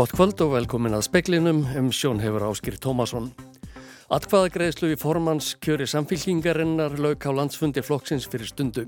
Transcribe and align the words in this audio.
Gott 0.00 0.14
kvöld 0.16 0.40
og 0.40 0.54
velkomin 0.54 0.94
að 0.96 1.02
speklinum 1.10 1.58
um 1.76 1.90
sjón 1.92 2.22
hefur 2.22 2.46
Áskir 2.46 2.78
Tómasson. 2.80 3.26
Atkvaðagreðslu 4.08 4.94
í 4.94 4.96
formans 4.96 5.50
kjöri 5.60 5.84
samfylkingarinnar 5.92 6.94
lauk 6.96 7.26
á 7.28 7.36
landsfundi 7.36 7.82
flokksins 7.84 8.24
fyrir 8.24 8.48
stundu. 8.48 8.86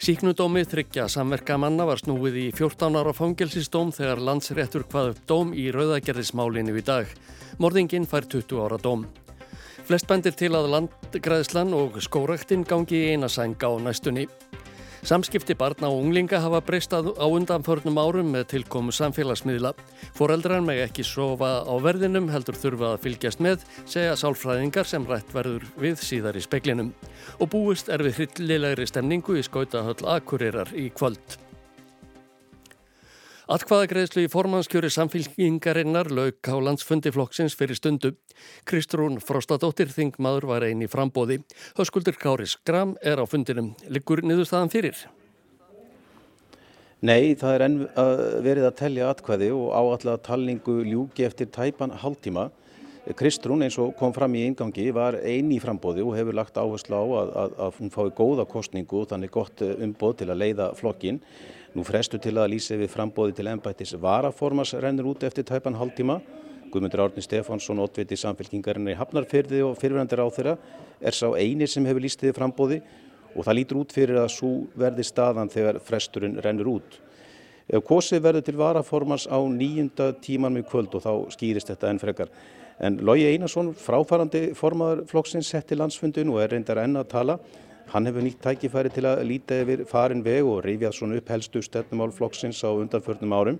Síknudómi 0.00 0.62
þryggja 0.64 1.10
samverka 1.12 1.58
manna 1.60 1.84
var 1.84 2.00
snúið 2.00 2.38
í 2.40 2.46
14 2.56 2.96
ára 2.96 3.12
fangelsistóm 3.12 3.92
þegar 3.92 4.24
landsréttur 4.30 4.86
hvað 4.88 5.12
upp 5.12 5.20
dóm 5.28 5.52
í 5.52 5.68
rauðagerðismálinu 5.76 6.72
í 6.72 6.86
dag. 6.88 7.12
Mordingin 7.60 8.08
fær 8.08 8.24
20 8.24 8.64
ára 8.64 8.80
dóm. 8.80 9.04
Flest 9.84 10.08
bendir 10.08 10.32
til 10.32 10.54
að 10.56 10.72
landgræðslan 10.72 11.76
og 11.76 12.00
skóraktinn 12.00 12.64
gangi 12.64 12.96
í 12.96 13.12
eina 13.12 13.28
sæng 13.28 13.60
á 13.60 13.76
næstunni. 13.76 14.24
Samskipti 15.00 15.54
barna 15.56 15.88
og 15.88 16.02
unglinga 16.02 16.42
hafa 16.44 16.60
breystað 16.60 17.14
á 17.16 17.24
undanförnum 17.24 17.96
árum 17.96 18.34
með 18.34 18.50
tilkomu 18.52 18.92
samfélagsmiðla. 18.92 19.72
Foreldrar 20.18 20.60
meg 20.60 20.82
ekki 20.84 21.06
sofa 21.08 21.64
á 21.64 21.74
verðinum 21.80 22.28
heldur 22.28 22.58
þurfa 22.60 22.92
að 22.92 23.06
fylgjast 23.06 23.40
með, 23.40 23.64
segja 23.88 24.18
sálfræðingar 24.20 24.88
sem 24.88 25.08
rætt 25.08 25.32
verður 25.32 25.64
við 25.80 26.04
síðar 26.04 26.36
í 26.36 26.44
speklinum. 26.44 26.92
Og 27.40 27.48
búist 27.48 27.88
er 27.88 28.04
við 28.04 28.20
hryllilegri 28.20 28.90
stemningu 28.90 29.40
í 29.40 29.46
skautahöll 29.46 30.04
Akureyrar 30.04 30.76
í 30.76 30.90
kvöld. 30.92 31.40
Atkvaðagreðslu 33.50 34.22
í 34.22 34.28
formannskjöri 34.30 34.92
samfélkingarinnar 34.94 36.06
lauk 36.14 36.46
á 36.46 36.54
landsfundi 36.62 37.10
flokksins 37.10 37.56
fyrir 37.58 37.74
stundu. 37.74 38.12
Kristrún 38.62 39.16
Frostadóttir 39.18 39.90
Þingmaður 39.90 40.46
var 40.52 40.66
eini 40.68 40.86
frambóði. 40.86 41.40
Höskuldur 41.74 42.14
Káris 42.14 42.54
Gram 42.62 42.94
er 43.02 43.18
á 43.18 43.26
fundinum. 43.26 43.72
Liggur 43.90 44.22
niðurstaðan 44.22 44.70
fyrir? 44.70 45.02
Nei, 47.02 47.34
það 47.34 47.56
er 47.56 47.66
enn 47.66 47.76
verið 48.46 48.70
að 48.70 48.78
tellja 48.84 49.10
atkvæði 49.10 49.50
og 49.58 49.74
áallega 49.74 50.22
talningu 50.30 50.78
ljúki 50.86 51.26
eftir 51.26 51.50
tæpan 51.50 51.98
hálftíma. 52.04 52.52
Kristrún 53.18 53.64
eins 53.66 53.80
og 53.82 53.96
kom 53.98 54.14
fram 54.14 54.36
í 54.38 54.46
eingangi 54.46 54.92
var 54.94 55.18
eini 55.24 55.56
í 55.56 55.62
frambóði 55.64 56.06
og 56.06 56.14
hefur 56.14 56.38
lagt 56.38 56.60
áherslu 56.60 56.94
á 56.94 57.02
að, 57.02 57.38
að, 57.42 57.62
að 57.66 57.78
hún 57.80 57.96
fái 57.96 58.10
góða 58.14 58.46
kostningu 58.46 59.02
og 59.02 59.10
þannig 59.10 59.34
gott 59.34 59.64
umboð 59.66 60.20
til 60.20 60.30
að 60.30 60.44
leiða 60.44 60.74
flokkin. 60.78 61.18
Nú 61.70 61.84
frestu 61.86 62.18
til 62.18 62.32
að 62.34 62.48
lýsa 62.50 62.74
við 62.74 62.88
frambóði 62.90 63.36
til 63.38 63.46
ennbættis 63.46 63.92
varaformas 64.02 64.72
rennur 64.82 65.12
út 65.12 65.22
eftir 65.22 65.44
tæpan 65.46 65.76
hálftíma. 65.78 66.16
Guðmundur 66.70 67.04
Árni 67.04 67.22
Stefánsson, 67.22 67.78
oddviti 67.78 68.18
samfélkingarinnar 68.18 68.96
í 68.96 68.98
Hafnarfyrði 68.98 69.60
og 69.62 69.76
fyrirvendir 69.78 70.18
á 70.18 70.26
þeirra 70.34 70.56
er 70.98 71.14
sá 71.14 71.28
eini 71.38 71.68
sem 71.70 71.86
hefur 71.86 72.02
lýst 72.02 72.24
við 72.26 72.34
frambóði 72.34 72.80
og 73.36 73.46
það 73.46 73.58
lítur 73.60 73.80
út 73.84 73.94
fyrir 73.94 74.18
að 74.18 74.32
svo 74.34 74.50
verði 74.82 75.06
staðan 75.06 75.52
þegar 75.54 75.78
fresturinn 75.86 76.40
rennur 76.42 76.72
út. 76.74 76.98
Ef 77.70 77.86
kosið 77.86 78.26
verður 78.26 78.46
til 78.48 78.58
varaformas 78.58 79.28
á 79.30 79.38
nýjunda 79.38 80.10
tíman 80.18 80.58
með 80.58 80.66
kvöld 80.72 80.98
og 80.98 81.06
þá 81.06 81.12
skýrist 81.36 81.70
þetta 81.70 81.92
enn 81.92 82.02
frekar. 82.02 82.34
En 82.82 82.98
Lógi 82.98 83.28
Einarsson, 83.30 83.70
fráfærandi 83.78 84.48
formaður 84.58 85.04
flokksins, 85.06 85.54
setti 85.54 85.78
landsfundin 85.78 86.34
og 86.34 86.42
er 86.42 86.50
reyndar 86.50 86.82
enn 86.82 86.98
að 86.98 87.12
tala. 87.14 87.38
Hann 87.90 88.06
hefur 88.06 88.22
nýtt 88.22 88.38
tækifæri 88.44 88.90
til 88.94 89.06
að 89.10 89.24
líta 89.26 89.56
yfir 89.64 89.80
farin 89.90 90.22
veg 90.22 90.46
og 90.46 90.60
rifjað 90.62 90.94
svona 90.94 91.16
upp 91.18 91.30
helstu 91.32 91.62
stefnumál 91.66 92.12
flokksins 92.14 92.62
á 92.62 92.70
undanförnum 92.70 93.34
árum. 93.34 93.58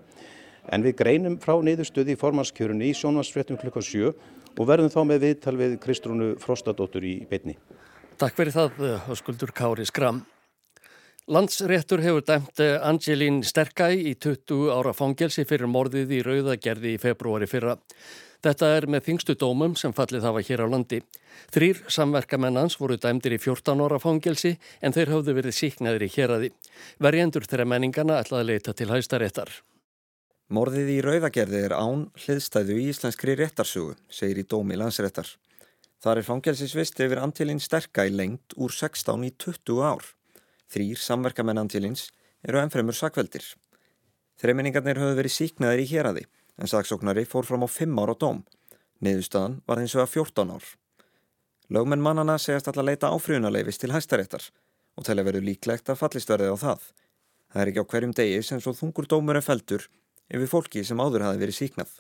En 0.71 0.85
við 0.87 1.01
greinum 1.01 1.39
frá 1.43 1.57
niðurstöði 1.59 2.15
í 2.15 2.21
formanskjörunni 2.21 2.93
í 2.93 2.95
sjónvarsfréttum 2.95 3.59
klukkan 3.59 3.83
7 3.83 4.13
og 4.55 4.69
verðum 4.69 4.93
þá 4.93 5.01
með 5.09 5.25
viðtal 5.25 5.57
við 5.59 5.79
Kristrúnu 5.83 6.29
Frostadóttur 6.39 7.07
í 7.07 7.17
beitni. 7.31 7.57
Takk 8.21 8.37
fyrir 8.39 8.55
það, 8.55 8.79
Skuldur 9.19 9.51
Kári 9.57 9.89
Skram. 9.89 10.23
Landsréttur 11.31 12.03
hefur 12.05 12.23
dæmt 12.27 12.63
Angelín 12.87 13.43
Sterkæ 13.47 13.91
í 13.95 14.15
20 14.15 14.71
ára 14.75 14.95
fangelsi 14.95 15.45
fyrir 15.47 15.71
morðið 15.71 16.17
í 16.17 16.25
Rauðagerði 16.27 16.95
í 16.95 17.03
februari 17.03 17.51
fyrra. 17.51 17.77
Þetta 18.41 18.69
er 18.73 18.87
með 18.89 19.03
þingstu 19.05 19.35
dómum 19.37 19.75
sem 19.77 19.93
fallið 19.93 20.25
hafa 20.25 20.41
hér 20.47 20.63
á 20.65 20.67
landi. 20.73 21.03
Þrýr 21.53 21.83
samverkamennans 21.93 22.79
voru 22.81 22.97
dæmdir 22.97 23.35
í 23.37 23.39
14 23.43 23.83
ára 23.85 23.99
fangelsi 24.01 24.55
en 24.81 24.97
þeir 24.97 25.13
höfðu 25.13 25.35
verið 25.37 25.57
síknaðir 25.59 26.07
í 26.07 26.09
hér 26.15 26.33
aði. 26.39 26.51
Verjendur 27.05 27.45
þeirra 27.45 27.69
menningana 27.69 28.17
ætlaði 28.23 28.55
leita 28.55 28.73
til 28.73 28.89
hæstaréttar. 28.89 29.53
Morðið 30.51 30.89
í 30.95 30.97
Rauðagerði 31.05 31.61
er 31.69 31.77
án 31.77 32.09
hliðstæðu 32.25 32.81
í 32.81 32.89
íslenskri 32.91 33.37
réttarsögu, 33.39 33.95
segir 34.09 34.41
í 34.41 34.49
dómi 34.49 34.81
landsréttar. 34.81 35.29
Þar 36.01 36.23
er 36.23 36.27
fangelsisvist 36.27 36.97
yfir 37.05 37.21
Antilins 37.21 37.69
sterka 37.69 38.09
í 38.09 38.15
lengt 38.15 38.57
úr 38.57 38.73
16 38.73 39.29
í 39.29 39.35
20 39.37 39.85
ár. 39.85 40.09
Þrýr 40.73 40.99
samverkamenn 40.99 41.61
Antilins 41.61 42.09
eru 42.41 42.65
ennfremur 42.65 42.97
sakveldir. 42.97 43.45
Þreiminningarnir 44.41 44.99
höfðu 44.99 45.21
verið 45.21 45.37
síknaðir 45.37 45.85
í 45.85 45.91
hér 45.93 46.09
aði 46.15 46.25
en 46.61 46.69
saksóknari 46.69 47.25
fór 47.25 47.47
fram 47.49 47.65
á 47.65 47.69
5 47.69 48.01
ára 48.03 48.15
dóm. 48.15 48.43
Niðurstaðan 49.01 49.61
var 49.67 49.81
eins 49.81 49.97
og 49.97 50.05
að 50.05 50.13
14 50.21 50.53
ár. 50.53 50.65
Lögmenn 51.73 52.03
mannana 52.05 52.37
segast 52.39 52.69
alltaf 52.69 52.85
leita 52.85 53.09
áfrýjunarleifis 53.15 53.81
til 53.81 53.93
hæstaréttar 53.95 54.51
og 54.99 55.07
telja 55.07 55.25
verið 55.25 55.47
líklegt 55.49 55.89
að 55.89 56.01
fallist 56.03 56.29
verði 56.29 56.53
á 56.53 56.57
það. 56.61 56.81
Það 57.51 57.63
er 57.63 57.71
ekki 57.71 57.83
á 57.83 57.91
hverjum 57.93 58.15
degi 58.19 58.43
sem 58.47 58.61
svo 58.61 58.75
þungur 58.77 59.09
dómur 59.09 59.39
er 59.41 59.47
feldur 59.47 59.87
yfir 60.31 60.51
fólki 60.51 60.85
sem 60.85 61.01
áður 61.01 61.27
hafi 61.27 61.41
verið 61.41 61.59
síknað. 61.59 61.93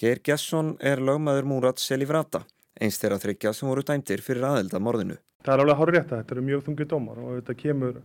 Geir 0.00 0.20
Gesson 0.24 0.74
er 0.80 1.00
lögmaður 1.04 1.46
Múrat 1.48 1.80
Selivrata, 1.80 2.42
eins 2.80 2.98
þeirra 3.00 3.20
þryggja 3.20 3.52
sem 3.56 3.68
voru 3.68 3.84
dæmtir 3.86 4.24
fyrir 4.24 4.46
aðelda 4.48 4.80
morðinu. 4.80 5.18
Það 5.44 5.54
er 5.54 5.62
alveg 5.64 5.78
horfa 5.80 5.94
rétt 5.96 6.10
að 6.12 6.22
þetta 6.22 6.34
eru 6.36 6.46
mjög 6.48 6.64
þungi 6.66 6.88
dómar 6.88 7.20
og 7.20 7.36
þetta 7.38 7.56
kemur 7.60 8.00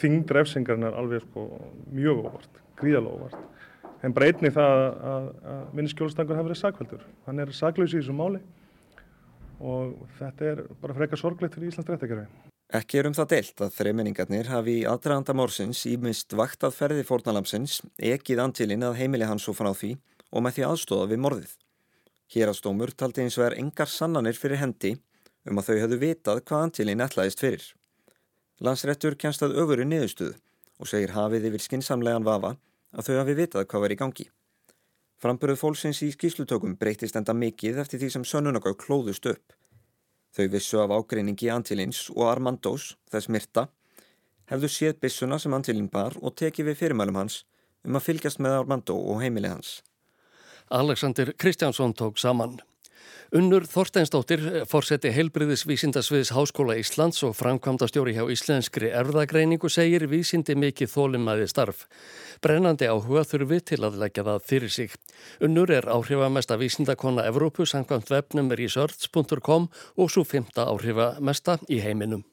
þingdrefsingarnar 0.00 0.96
alveg 1.00 1.24
sko 1.24 1.46
mjög 1.92 2.22
óvart, 2.22 2.62
gríðalóg 2.78 3.18
óvart 3.18 3.40
en 4.02 4.14
bara 4.14 4.30
einnig 4.30 4.54
það 4.54 4.78
að, 5.12 5.28
að 5.52 5.66
minn 5.78 5.90
skjólstangur 5.90 6.38
hafi 6.38 6.50
verið 6.50 6.60
sakveldur. 6.62 7.04
Hann 7.26 7.42
er 7.42 7.52
saklaus 7.56 7.94
í 7.94 8.00
þessu 8.00 8.16
máli 8.16 8.40
og 9.62 9.94
þetta 10.18 10.48
er 10.50 10.64
bara 10.82 10.96
frekar 10.96 11.20
sorglegt 11.20 11.54
fyrir 11.54 11.70
Íslands 11.70 11.92
réttakerfi. 11.92 12.26
Ekki 12.72 12.98
er 12.98 13.06
um 13.10 13.14
það 13.14 13.32
deilt 13.34 13.62
að 13.62 13.74
þreiminningarnir 13.76 14.48
hafi 14.48 14.78
í 14.80 14.86
aðdraganda 14.88 15.34
mórsins 15.36 15.82
ímist 15.90 16.32
vakt 16.38 16.64
að 16.64 16.78
ferði 16.78 17.02
fórnalamsins, 17.04 17.82
ekið 18.00 18.40
antilinn 18.46 18.86
að 18.86 18.96
heimili 19.02 19.28
hans 19.28 19.44
og 19.50 19.58
fann 19.58 19.68
á 19.68 19.76
því 19.76 19.92
og 20.32 20.44
með 20.46 20.56
því 20.56 20.64
aðstóða 20.70 21.10
við 21.10 21.22
morðið. 21.26 21.52
Hérastómur 22.32 22.94
taldi 22.96 23.26
eins 23.26 23.36
og 23.36 23.50
er 23.50 23.58
engar 23.60 23.92
sannanir 23.92 24.38
fyrir 24.40 24.62
hendi 24.62 24.94
um 25.44 25.60
að 25.60 25.68
þau 25.68 25.76
hefðu 25.82 26.00
vitað 26.00 26.42
hvað 26.48 26.66
antilinn 26.66 27.04
ætlaðist 27.04 27.44
fyrir. 27.44 27.66
Landsrettur 28.62 29.18
kennst 29.20 29.44
að 29.44 29.58
öfuru 29.60 29.84
niðurstuð 29.84 30.38
og 30.80 30.88
segir 30.88 31.12
hafið 31.12 31.50
yfir 31.50 31.66
skinsamlegan 31.66 32.24
vafa 32.24 32.56
að 32.92 33.08
þau 33.08 33.18
hafi 33.18 33.36
vitað 33.38 33.66
hvað 33.68 33.84
var 33.84 33.94
í 33.94 33.98
gangi. 34.00 34.26
Framburðu 35.22 35.58
fólksins 35.60 36.02
í 36.02 36.10
skýslutökum 36.14 36.74
breytist 36.80 37.16
enda 37.18 37.34
mikið 37.36 37.78
eftir 37.84 38.02
því 38.02 38.08
sem 38.14 38.24
sönunagau 38.26 38.74
klóðust 38.78 39.28
upp. 39.30 39.54
Þau 40.34 40.46
vissu 40.50 40.80
af 40.82 40.90
ágreiningi 40.96 41.50
Antilins 41.52 42.08
og 42.14 42.26
Armandos, 42.30 42.96
þess 43.12 43.30
myrta, 43.30 43.68
hefðu 44.50 44.70
séð 44.72 44.98
bissuna 45.04 45.38
sem 45.38 45.54
Antilin 45.54 45.90
bar 45.92 46.16
og 46.20 46.34
tekið 46.40 46.72
við 46.72 46.80
fyrirmælum 46.80 47.20
hans 47.20 47.42
um 47.86 47.98
að 47.98 48.06
fylgjast 48.08 48.42
með 48.42 48.58
Armando 48.62 48.96
og 48.96 49.22
heimili 49.22 49.50
hans. 49.52 49.80
Alexander 50.72 51.34
Kristjánsson 51.36 51.94
tók 51.94 52.18
saman. 52.18 52.60
Unnur 53.32 53.64
Þorsteinsdóttir, 53.64 54.42
fórseti 54.68 55.08
heilbriðisvísindasviðs 55.16 56.34
Háskóla 56.36 56.74
Íslands 56.76 57.22
og 57.24 57.32
framkvæmda 57.38 57.86
stjóri 57.88 58.12
hjá 58.12 58.26
Íslenskri 58.28 58.90
erðagreiningu 58.92 59.70
segir 59.72 60.04
vísindi 60.12 60.52
mikið 60.52 60.92
þólumæði 60.92 61.46
starf. 61.48 61.86
Brennandi 62.44 62.90
áhuga 62.92 63.24
þurfi 63.30 63.62
til 63.72 63.80
að 63.88 63.96
leggja 64.04 64.26
það 64.28 64.44
fyrir 64.50 64.74
sig. 64.76 64.92
Unnur 65.40 65.72
er 65.72 65.88
áhrifamesta 65.88 66.60
vísindakonna 66.60 67.24
Evrópu 67.32 67.64
samkvæmt 67.64 68.12
webnum 68.12 68.52
research.com 68.52 69.70
og 69.96 70.12
svo 70.12 70.28
fymta 70.28 70.68
áhrifamesta 70.68 71.56
í 71.72 71.80
heiminum. 71.80 72.26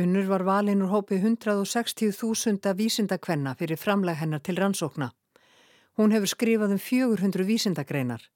Unnur 0.00 0.32
var 0.32 0.48
valin 0.48 0.80
úr 0.80 0.96
hópi 0.96 1.20
160.000 1.20 2.72
vísindakvenna 2.80 3.52
fyrir 3.60 3.76
framleg 3.76 4.16
hennar 4.16 4.40
til 4.40 4.56
rannsókna. 4.56 5.12
Hún 6.00 6.16
hefur 6.16 6.38
skrifað 6.40 6.78
um 6.78 6.80
400 6.80 7.44
vísindagreinar. 7.44 8.32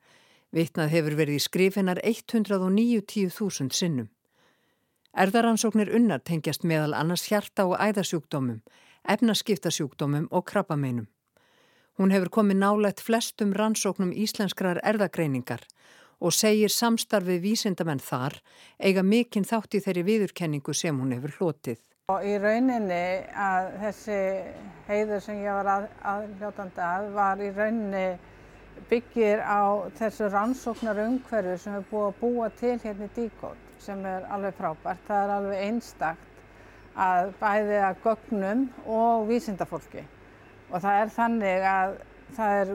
Vittnað 0.56 0.92
hefur 0.94 1.16
verið 1.18 1.36
í 1.36 1.42
skrifinnar 1.44 1.98
190.000 2.00 3.74
sinnum. 3.76 4.06
Erðaransóknir 5.12 5.90
unnar 5.96 6.22
tengjast 6.24 6.64
meðal 6.64 6.94
annars 6.96 7.26
hjarta 7.28 7.66
og 7.68 7.76
æðasjúkdómum, 7.76 8.62
efnaskiptasjúkdómum 9.04 10.30
og 10.30 10.46
krabbameinum. 10.48 11.10
Hún 12.00 12.12
hefur 12.12 12.30
komið 12.38 12.60
nálægt 12.62 13.02
flestum 13.04 13.52
rannsóknum 13.56 14.14
íslenskrar 14.16 14.80
erðagreiningar 14.84 15.64
og 16.20 16.32
segir 16.32 16.72
samstarfið 16.72 17.42
vísindamenn 17.44 18.00
þar 18.00 18.38
eiga 18.80 19.04
mikinn 19.04 19.44
þátt 19.44 19.76
í 19.76 19.82
þeirri 19.84 20.06
viðurkenningu 20.08 20.72
sem 20.76 20.96
hún 20.96 21.12
hefur 21.16 21.36
hlotið. 21.36 21.82
Og 22.12 22.24
í 22.24 22.36
rauninni 22.40 23.02
að 23.32 23.68
þessi 23.82 24.18
heiður 24.88 25.20
sem 25.24 25.42
ég 25.42 25.56
var 25.58 25.70
að, 25.72 25.86
aðljótandi 26.12 26.84
að 26.86 27.10
var 27.16 27.44
í 27.44 27.52
rauninni 27.56 28.06
byggir 28.90 29.42
á 29.42 29.88
þessu 29.98 30.28
rannsóknar 30.30 31.00
umhverfi 31.06 31.56
sem 31.62 31.78
er 31.78 31.86
búið 31.90 32.08
að 32.08 32.18
búa 32.20 32.50
til 32.60 32.74
hérna 32.82 33.08
í 33.08 33.14
Díkótt 33.16 33.80
sem 33.82 34.02
er 34.08 34.26
alveg 34.32 34.56
frábært. 34.58 35.02
Það 35.06 35.22
er 35.22 35.32
alveg 35.36 35.64
einstakt 35.66 36.96
að 36.96 37.32
bæði 37.40 37.80
að 37.84 37.98
gögnum 38.04 38.62
og 38.88 39.26
vísindafólki. 39.30 40.04
Og 40.70 40.80
það 40.82 41.00
er 41.00 41.12
þannig 41.16 41.66
að 41.70 41.96
það 42.36 42.60
er 42.60 42.72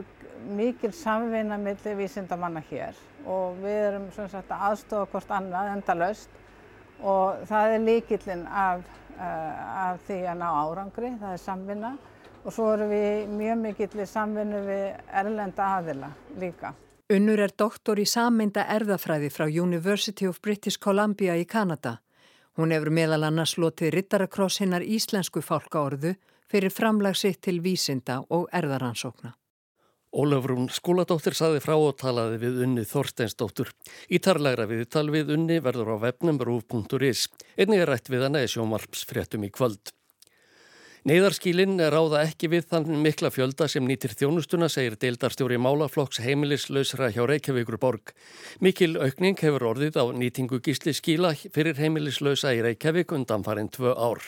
mikil 0.58 0.92
samvinna 0.96 1.58
millir 1.60 1.98
vísindamanna 1.98 2.62
hér. 2.70 2.96
Og 3.26 3.58
við 3.62 3.80
erum 3.88 4.06
sagt, 4.16 4.50
aðstofa 4.52 5.10
hvort 5.12 5.34
annað 5.34 5.74
endalöst 5.76 6.40
og 7.02 7.42
það 7.50 7.74
er 7.74 7.84
líkillinn 7.86 8.46
af, 8.46 8.82
uh, 9.16 9.90
af 9.90 10.02
því 10.06 10.18
að 10.30 10.38
ná 10.38 10.48
árangri, 10.50 11.12
það 11.18 11.34
er 11.34 11.42
samvinna 11.42 11.92
og 12.44 12.54
svo 12.54 12.70
erum 12.74 12.90
við 12.90 13.34
mjög 13.36 13.60
mikill 13.62 14.02
í 14.02 14.06
samvinnu 14.08 14.62
við 14.66 14.86
erlenda 15.22 15.68
aðila 15.78 16.12
líka. 16.40 16.72
Unnur 17.12 17.42
er 17.44 17.52
doktor 17.58 18.00
í 18.00 18.06
sammynda 18.08 18.64
erðafræði 18.72 19.28
frá 19.34 19.44
University 19.46 20.26
of 20.28 20.40
British 20.40 20.80
Columbia 20.80 21.36
í 21.36 21.44
Kanada. 21.44 21.98
Hún 22.56 22.72
hefur 22.72 22.92
meðal 22.92 23.26
annars 23.28 23.56
lotið 23.60 23.94
rittarakross 23.96 24.62
hinnar 24.62 24.84
íslensku 24.84 25.42
fálkaorðu 25.44 26.14
fyrir 26.52 26.72
framlagsitt 26.72 27.40
til 27.44 27.60
vísinda 27.64 28.20
og 28.28 28.48
erðaransókna. 28.52 29.34
Ólafrún 30.12 30.66
skóladóttir 30.68 31.32
saði 31.32 31.62
frá 31.64 31.72
og 31.78 31.94
talaði 32.00 32.36
við 32.42 32.58
unni 32.66 32.82
Þorsteinsdóttur. 32.84 33.70
Ítarlegra 34.12 34.66
viðtal 34.68 35.06
við 35.12 35.32
unni 35.38 35.56
verður 35.64 35.94
á 35.96 36.04
vefnum 36.04 36.36
rúf.is. 36.36 37.30
Einnig 37.56 37.80
er 37.80 37.88
rætt 37.88 38.12
við 38.12 38.26
hana 38.26 38.44
í 38.44 38.50
sjómarpsfréttum 38.52 39.48
í 39.48 39.52
kvöld. 39.52 39.94
Neiðarskílinn 41.02 41.80
ráða 41.90 42.20
ekki 42.28 42.46
við 42.52 42.68
þann 42.70 43.00
mikla 43.02 43.32
fjölda 43.34 43.66
sem 43.66 43.82
nýtir 43.82 44.12
þjónustuna, 44.14 44.68
segir 44.70 44.94
deildarstjóri 45.02 45.56
Málaflokks 45.58 46.20
heimilislausra 46.22 47.08
hjá 47.10 47.24
Reykjavíkur 47.26 47.74
borg. 47.82 48.12
Mikil 48.62 48.94
aukning 49.02 49.34
hefur 49.42 49.64
orðið 49.72 49.98
á 49.98 50.06
nýtingu 50.14 50.60
gísli 50.62 50.94
skíla 50.94 51.32
fyrir 51.34 51.74
heimilislausa 51.82 52.52
í 52.54 52.62
Reykjavík 52.62 53.16
undan 53.18 53.42
farin 53.42 53.66
tvö 53.74 53.96
ár. 53.98 54.22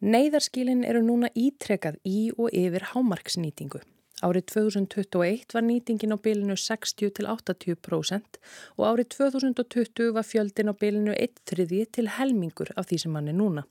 Neiðarskílinn 0.00 0.88
eru 0.88 1.04
núna 1.04 1.28
ítrekað 1.36 2.00
í 2.08 2.32
og 2.32 2.48
yfir 2.48 2.88
hámarksnýtingu. 2.94 3.84
Árið 4.24 4.48
2021 4.54 5.52
var 5.52 5.68
nýtingin 5.68 6.16
á 6.16 6.18
bylinu 6.24 6.56
60-80% 6.56 8.40
og 8.80 8.88
árið 8.88 9.12
2020 9.18 10.16
var 10.16 10.24
fjöldin 10.24 10.72
á 10.72 10.74
bylinu 10.80 11.12
1-3 11.12 11.84
til 11.92 12.08
helmingur 12.16 12.72
af 12.72 12.88
því 12.88 13.04
sem 13.04 13.20
hann 13.20 13.28
er 13.28 13.36
núna. 13.36 13.68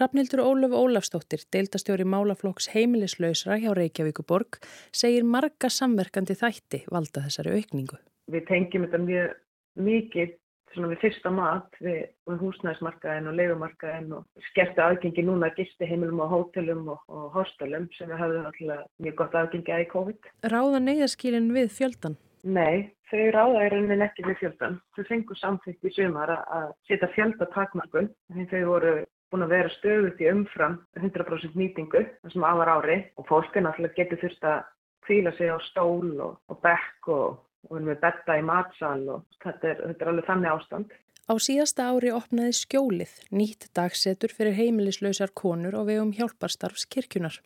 Rafnildur 0.00 0.42
Ólaf 0.42 0.74
Ólafstóttir, 0.74 1.44
deildastjóri 1.54 2.06
málaflokks 2.08 2.70
heimilislausra 2.74 3.60
hjá 3.62 3.70
Reykjavíkuborg, 3.76 4.58
segir 4.92 5.26
marga 5.26 5.70
samverkandi 5.70 6.36
þætti 6.40 6.84
valda 6.90 7.26
þessari 7.26 7.58
aukningu. 7.58 8.00
Við 8.32 8.48
tengjum 8.48 8.88
þetta 8.88 9.04
mjög 9.04 9.36
mikið 9.84 10.34
svona 10.74 10.90
við 10.90 11.00
fyrsta 11.04 11.30
mat 11.30 11.78
við, 11.82 12.00
við 12.28 12.42
húsnæðismarkaðin 12.42 13.30
og 13.30 13.38
leigumarkaðin 13.38 14.12
og 14.18 14.44
skerti 14.50 14.82
aðgengi 14.82 15.24
núna 15.26 15.50
gisti 15.54 15.88
heimilum 15.88 16.22
á 16.24 16.26
hótelum 16.32 16.88
og, 16.94 17.00
og 17.06 17.30
hostelum 17.36 17.86
sem 17.94 18.10
við 18.10 18.20
hafðum 18.22 18.48
alltaf 18.50 18.84
mjög 19.06 19.16
gott 19.20 19.38
aðgengi 19.40 19.74
að 19.74 19.84
í 19.84 19.88
COVID. 19.94 20.30
Ráða 20.50 20.82
neyðaskýrin 20.82 21.50
við 21.54 21.70
fjöldan? 21.78 22.18
Nei, 22.44 22.90
þau 23.08 23.22
ráða 23.32 23.64
í 23.64 23.72
rauninni 23.72 24.04
ekki 24.04 24.26
við 24.26 24.40
fjöldan. 24.42 24.78
Þau 24.96 25.04
fengur 25.08 25.40
samþygt 25.40 25.88
í 25.88 25.94
sumar 25.94 26.34
að 26.34 26.72
setja 26.88 27.08
fjöldatakmarkun 27.14 28.10
en 28.34 28.50
þau 28.50 28.62
voru 28.68 28.94
búin 29.34 29.48
að 29.48 29.56
vera 29.56 29.74
stöðut 29.78 30.22
í 30.22 30.30
umfram 30.30 30.78
100% 31.00 31.58
nýtingu 31.58 32.06
þessum 32.22 32.46
afar 32.46 32.70
ári 32.78 33.00
og 33.18 33.26
fólkinn 33.28 33.66
alltaf 33.66 33.98
getur 33.98 34.22
þurft 34.22 34.46
að 34.46 34.62
kvíla 35.04 35.34
sig 35.36 35.50
á 35.50 35.58
stól 35.66 36.14
og, 36.22 36.38
og 36.48 36.62
bekk 36.64 37.10
og 37.12 37.42
og 37.70 37.78
erum 37.78 37.90
við 37.92 38.02
betta 38.02 38.36
í 38.38 38.44
matsal 38.44 39.00
og 39.10 39.24
þetta 39.42 39.70
er, 39.70 39.80
þetta 39.88 40.04
er 40.04 40.12
alveg 40.12 40.28
þannig 40.28 40.52
ástand. 40.52 40.94
Á 41.24 41.34
síðasta 41.40 41.88
ári 41.88 42.12
opnaði 42.12 42.56
skjólið 42.58 43.14
nýtt 43.32 43.70
dagsetur 43.76 44.34
fyrir 44.36 44.56
heimilislausar 44.58 45.32
konur 45.36 45.76
og 45.78 45.88
vegum 45.88 46.12
hjálparstarfs 46.16 46.84
kirkjunar. 46.92 47.38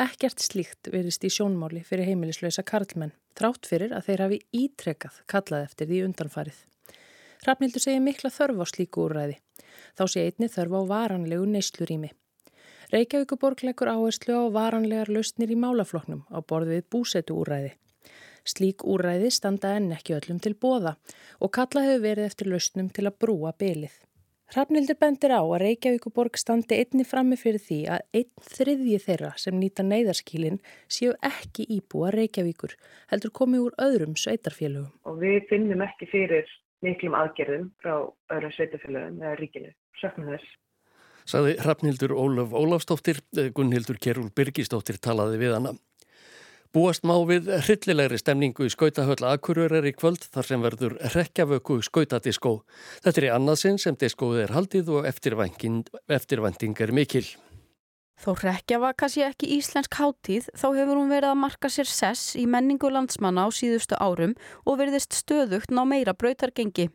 Ekkert 0.00 0.40
slíkt 0.40 0.88
verist 0.92 1.24
í 1.28 1.30
sjónmáli 1.32 1.82
fyrir 1.84 2.08
heimilislausa 2.08 2.64
karlmenn, 2.64 3.12
þrátt 3.36 3.68
fyrir 3.68 3.92
að 3.92 4.08
þeir 4.08 4.22
hafi 4.24 4.38
ítrekað 4.56 5.18
kallað 5.28 5.66
eftir 5.66 5.90
því 5.90 6.04
undanfarið. 6.06 6.62
Rafnildur 7.44 7.82
segir 7.82 8.00
mikla 8.00 8.30
þörf 8.32 8.62
á 8.62 8.66
slíku 8.70 9.04
úrræði. 9.04 9.36
Þá 9.98 10.04
sé 10.08 10.26
einni 10.26 10.48
þörf 10.52 10.78
á 10.78 10.82
varanlegu 10.94 11.46
neyslurími. 11.48 12.12
Reykjavíkuborg 12.92 13.62
leggur 13.64 13.88
áherslu 13.88 14.36
á 14.36 14.44
varanlegar 14.52 15.08
lausnir 15.08 15.52
í 15.54 15.56
málafloknum 15.56 16.26
á 16.28 16.38
borðið 16.44 16.84
búsetu 16.92 17.38
úrræði. 17.40 17.72
Slík 18.44 18.82
úræði 18.84 19.30
standa 19.32 19.76
enn 19.78 19.92
ekki 19.96 20.16
öllum 20.18 20.40
til 20.42 20.52
bóða 20.58 20.96
og 21.40 21.52
kalla 21.56 21.84
hefur 21.86 22.02
verið 22.08 22.28
eftir 22.28 22.50
lausnum 22.52 22.90
til 22.90 23.06
að 23.08 23.18
brúa 23.22 23.52
bylið. 23.58 23.94
Hrafnildur 24.52 24.98
bendir 25.00 25.32
á 25.32 25.40
að 25.40 25.62
Reykjavíkuborg 25.62 26.34
standi 26.36 26.76
einni 26.82 27.06
frammi 27.08 27.38
fyrir 27.40 27.62
því 27.64 27.78
að 27.94 28.02
einn 28.18 28.42
þriðji 28.44 28.98
þeirra 29.00 29.30
sem 29.40 29.56
nýta 29.56 29.86
neyðarskílin 29.86 30.58
séu 30.92 31.14
ekki 31.24 31.64
íbúa 31.78 32.10
Reykjavíkur, 32.12 32.74
heldur 33.08 33.32
komið 33.32 33.62
úr 33.70 33.78
öðrum 33.86 34.18
sveitarfélögum. 34.20 34.92
Og 35.08 35.16
við 35.22 35.46
finnum 35.48 35.86
ekki 35.86 36.10
fyrir 36.12 36.52
miklum 36.82 37.14
aðgerðum 37.18 37.70
frá 37.82 37.94
öðrum 38.34 38.52
sveitarfélögum 38.56 39.22
eða 39.22 39.38
ríkinu, 39.38 39.70
söknum 40.00 40.34
þess. 40.34 40.58
Saði 41.28 41.54
Hrafnildur 41.62 42.14
Ólaf 42.18 42.54
Ólafstóttir, 42.58 43.22
Gunnhildur 43.54 44.00
Kjærúl 44.02 44.32
Birgistóttir 44.34 44.98
talaði 44.98 45.38
við 45.44 45.56
hana. 45.56 45.74
Búast 46.72 47.04
má 47.04 47.12
við 47.28 47.50
hryllilegri 47.66 48.16
stemningu 48.16 48.64
í 48.64 48.72
skautahöll 48.72 49.20
Akureyrar 49.28 49.84
í 49.84 49.92
kvöld 49.92 50.24
þar 50.24 50.46
sem 50.48 50.62
verður 50.64 50.94
rekjavöku 51.12 51.82
skautadiskó. 51.84 52.54
Þetta 53.04 53.20
er 53.20 53.26
í 53.26 53.32
annarsinn 53.34 53.76
sem 53.82 53.98
diskóið 54.00 54.46
er 54.46 54.54
haldið 54.56 54.92
og 54.96 55.08
eftirvænting 55.10 56.80
er 56.80 56.94
mikil. 56.96 57.26
Þó 58.20 58.34
rekjavaka 58.38 59.08
sé 59.10 59.24
ekki 59.26 59.48
íslensk 59.56 59.96
háttíð 59.98 60.48
þá 60.54 60.66
hefur 60.76 60.98
hún 60.98 61.12
verið 61.12 61.32
að 61.32 61.40
marka 61.42 61.70
sér 61.72 61.88
sess 61.90 62.36
í 62.38 62.44
menningu 62.46 62.90
landsmanna 62.92 63.46
á 63.46 63.48
síðustu 63.50 63.98
árum 63.98 64.36
og 64.66 64.78
verðist 64.78 65.16
stöðugt 65.16 65.72
ná 65.72 65.82
meira 65.88 66.14
brautargengi. 66.14 66.90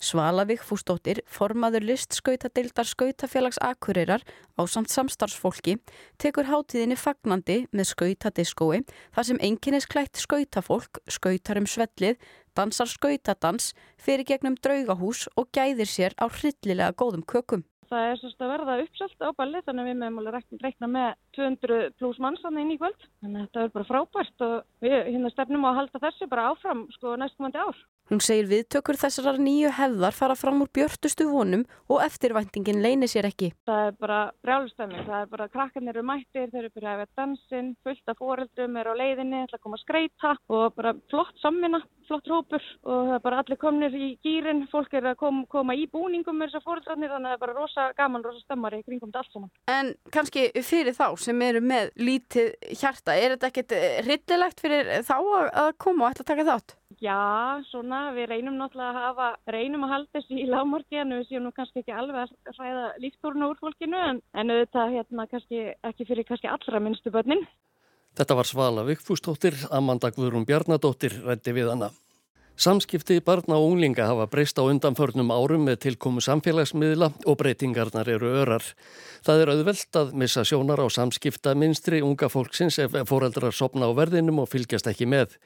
Svala 0.00 0.46
Vigfúsdóttir, 0.48 1.18
formaður 1.28 1.84
listskautadeildar 1.90 2.88
skautafélags 2.88 3.58
Akureyrar 3.60 4.22
á 4.56 4.64
samt 4.64 4.88
samstarfsfólki, 4.88 5.76
tekur 6.16 6.48
hátíðinni 6.48 6.96
fagnandi 6.96 7.66
með 7.68 7.90
skautadiskói 7.92 8.80
þar 9.12 9.28
sem 9.28 9.42
enginnisklætt 9.44 10.16
skautafólk, 10.16 11.02
skautar 11.04 11.60
um 11.60 11.68
svellið, 11.68 12.16
dansar 12.56 12.88
skautadans, 12.88 13.74
fyrir 14.00 14.24
gegnum 14.24 14.56
draugahús 14.56 15.26
og 15.36 15.52
gæðir 15.52 15.92
sér 15.92 16.16
á 16.16 16.32
hryllilega 16.32 16.96
góðum 16.96 17.26
kökum. 17.28 17.66
Það 17.90 18.04
er 18.06 18.18
sérst 18.20 18.42
að 18.44 18.50
verða 18.52 18.74
uppselt 18.84 19.22
á 19.26 19.28
balli 19.34 19.60
þannig 19.66 19.82
að 19.82 19.88
við 19.90 19.96
meðum 19.98 20.18
alveg 20.20 20.62
reikna 20.62 20.88
með 20.94 21.08
200 21.34 21.78
pluss 21.98 22.20
manns 22.22 22.42
þannig 22.44 22.62
inn 22.62 22.74
í 22.74 22.76
kvöld. 22.78 23.06
Þannig 23.24 23.40
að 23.40 23.46
þetta 23.48 23.64
er 23.64 23.72
bara 23.74 23.88
frábært 23.88 24.44
og 24.46 24.84
við 24.84 24.94
hérna 25.08 25.32
stefnum 25.34 25.66
á 25.66 25.70
að 25.72 25.78
halda 25.80 26.02
þessu 26.04 26.28
bara 26.30 26.44
áfram 26.52 26.84
sko 26.94 27.16
næstkomandi 27.18 27.64
ár. 27.64 27.80
Hún 28.10 28.18
segir 28.18 28.48
viðtökur 28.50 28.96
þessar 28.98 29.36
nýju 29.38 29.70
hefðar 29.76 30.16
fara 30.16 30.34
fram 30.34 30.64
úr 30.64 30.70
björtustu 30.74 31.28
vonum 31.30 31.60
og 31.86 32.00
eftirvæntingin 32.02 32.80
leynir 32.82 33.06
sér 33.06 33.28
ekki. 33.28 33.52
Það 33.70 33.82
er 33.86 33.92
bara 34.02 34.16
brjálustæmi, 34.42 35.04
það 35.06 35.20
er 35.20 35.28
bara 35.30 35.46
krakkarnir 35.52 35.94
eru 35.94 36.02
mættir, 36.08 36.48
þeir 36.50 36.64
eru 36.64 36.70
byrjað 36.74 36.90
að 36.90 37.02
vera 37.04 37.20
dansinn, 37.20 37.68
fullt 37.86 38.10
af 38.10 38.18
fóreldrum 38.18 38.80
er 38.80 38.90
á 38.90 38.94
leiðinni, 38.98 39.44
ætla 39.44 39.60
að 39.60 39.62
koma 39.62 39.78
að 39.78 39.84
skreita 39.84 40.32
og 40.50 40.74
bara 40.80 40.94
flott 41.12 41.38
samvinna, 41.38 41.80
flott 42.10 42.32
rópur 42.32 42.66
og 42.82 43.12
það 43.12 43.14
er 43.14 43.22
bara 43.28 43.44
allir 43.44 43.60
komnir 43.62 43.94
í 43.94 44.10
gýrin, 44.26 44.64
fólk 44.74 44.98
er 44.98 45.06
að 45.12 45.16
kom, 45.22 45.40
koma 45.54 45.78
í 45.78 45.86
búningum 45.94 46.42
með 46.42 46.50
þessar 46.50 46.66
fóreldrarnir 46.66 47.14
þannig 47.14 47.30
að 47.30 47.36
það 47.36 47.38
er 47.38 47.44
bara 47.46 47.56
rosa 47.60 47.86
gaman, 48.02 48.26
rosa 48.26 48.42
stemmari 48.42 48.82
kringum 48.88 49.14
þetta 49.14 49.22
allt 49.22 49.38
saman. 49.38 49.54
En 49.70 49.94
kannski 50.10 50.48
fyrir 50.66 50.98
þá 50.98 51.06
sem 51.28 51.46
eru 51.46 51.62
með 51.62 51.94
lítið 52.02 52.74
hjarta, 52.74 53.14
er 53.14 53.36
þetta 53.36 53.54
ekkert 53.54 53.78
rillilegt 54.10 54.66
fyrir 54.66 54.92
þá 55.06 55.16
að 55.20 55.72
koma 55.78 56.08
og 56.08 56.10
ætla 56.10 56.26
að 56.26 56.32
taka 56.34 56.50
þátt? 56.50 56.79
Já, 56.98 57.62
svona, 57.70 58.10
við 58.16 58.26
reynum 58.32 58.56
náttúrulega 58.58 58.90
að 58.90 59.04
hafa, 59.04 59.28
reynum 59.54 59.84
að 59.86 59.92
halda 59.94 60.18
þessu 60.18 60.40
í 60.42 60.46
lágmarki 60.50 60.98
en 60.98 61.14
við 61.14 61.28
séum 61.28 61.46
nú 61.46 61.52
kannski 61.54 61.84
ekki 61.84 61.94
alveg 61.94 62.26
að 62.26 62.56
hræða 62.58 62.86
líftórna 63.04 63.50
úr 63.52 63.60
fólkinu 63.62 64.00
en, 64.08 64.18
en 64.34 64.50
auðvitað 64.50 64.96
hérna 64.96 65.26
kannski 65.30 65.62
ekki 65.86 66.08
fyrir 66.08 66.26
kannski 66.26 66.50
allra 66.50 66.82
minnstu 66.82 67.14
börnin. 67.14 67.46
Þetta 68.18 68.36
var 68.36 68.48
Svala 68.50 68.84
Vikfústóttir, 68.88 69.54
Amanda 69.70 70.10
Guðrún 70.10 70.48
Bjarnadóttir 70.48 71.14
rætti 71.22 71.54
við 71.54 71.70
hana. 71.70 71.92
Samskipti 72.60 73.20
barna 73.24 73.56
og 73.56 73.70
unglinga 73.70 74.10
hafa 74.10 74.26
breyst 74.28 74.58
á 74.60 74.66
undanförnum 74.66 75.30
árum 75.32 75.62
með 75.64 75.78
tilkomu 75.86 76.20
samfélagsmiðla 76.20 77.08
og 77.24 77.38
breytingarnar 77.40 78.10
eru 78.12 78.34
örar. 78.42 78.66
Það 79.24 79.44
er 79.44 79.52
auðvelt 79.54 79.96
að 79.96 80.12
missa 80.20 80.44
sjónar 80.44 80.82
á 80.84 80.86
samskipta 80.92 81.54
minstri 81.56 82.02
unga 82.04 82.28
fólksins 82.28 82.76
ef 82.82 82.98
fóreldrar 83.08 83.56
sopna 83.56 83.88
á 83.88 83.96
verðinum 83.96 84.42
og 84.42 84.50
fylgjast 84.52 84.90
ekki 84.92 85.08
með. 85.08 85.38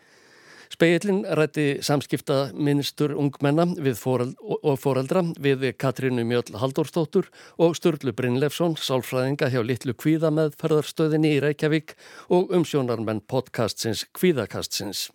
Speillin 0.73 1.25
rætti 1.37 1.79
samskipta 1.85 2.51
minnstur 2.55 3.15
ungmenna 3.19 3.67
fóreld, 3.99 4.35
og 4.41 4.79
fóreldra 4.81 5.23
við 5.41 5.67
Katrínu 5.79 6.25
Mjöll 6.25 6.57
Halldórsdóttur 6.61 7.29
og 7.59 7.77
Sturlu 7.77 8.13
Brynlefsson, 8.13 8.77
sálfræðinga 8.77 9.51
hjá 9.53 9.61
Littlu 9.65 9.95
Kvíða 9.95 10.31
með 10.35 10.57
ferðarstöðinni 10.61 11.35
í 11.37 11.43
Reykjavík 11.45 11.95
og 12.29 12.55
umsjónarmenn 12.55 13.23
podcastsins 13.29 14.07
Kvíðakastsins. 14.17 15.11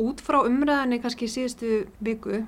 Út 0.00 0.22
frá 0.24 0.40
umræðinni 0.46 1.02
kannski 1.02 1.28
síðustu 1.28 1.82
viku 2.00 2.42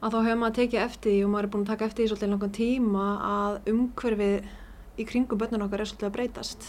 að 0.00 0.14
þá 0.14 0.18
hefur 0.24 0.40
maður 0.40 0.58
tekið 0.58 0.82
eftir 0.84 1.22
og 1.24 1.32
maður 1.32 1.46
er 1.46 1.52
búin 1.54 1.64
að 1.64 1.72
taka 1.74 1.88
eftir 1.88 2.04
í 2.04 2.10
svolítið 2.10 2.34
langan 2.34 2.52
tíma 2.56 3.06
að 3.30 3.72
umhverfið 3.72 5.00
í 5.00 5.06
kringum 5.08 5.40
börnun 5.40 5.64
okkar 5.64 5.84
er 5.84 5.90
svolítið 5.90 6.10
að 6.10 6.14
breytast 6.18 6.68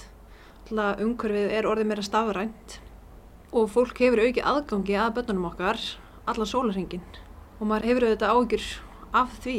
umhverfið 0.71 1.53
er 1.57 1.67
orðið 1.67 1.89
meira 1.89 2.05
stafrænt 2.05 2.77
og 3.51 3.67
fólk 3.71 3.99
hefur 3.99 4.21
aukið 4.23 4.47
aðgangi 4.47 4.95
að 4.95 5.15
börnunum 5.17 5.49
okkar 5.49 5.79
allan 6.29 6.47
sólarhengin 6.47 7.03
og 7.59 7.67
maður 7.67 7.87
hefur 7.89 8.05
auðvitað 8.07 8.35
ágjur 8.35 8.67
af 9.21 9.33
því. 9.43 9.57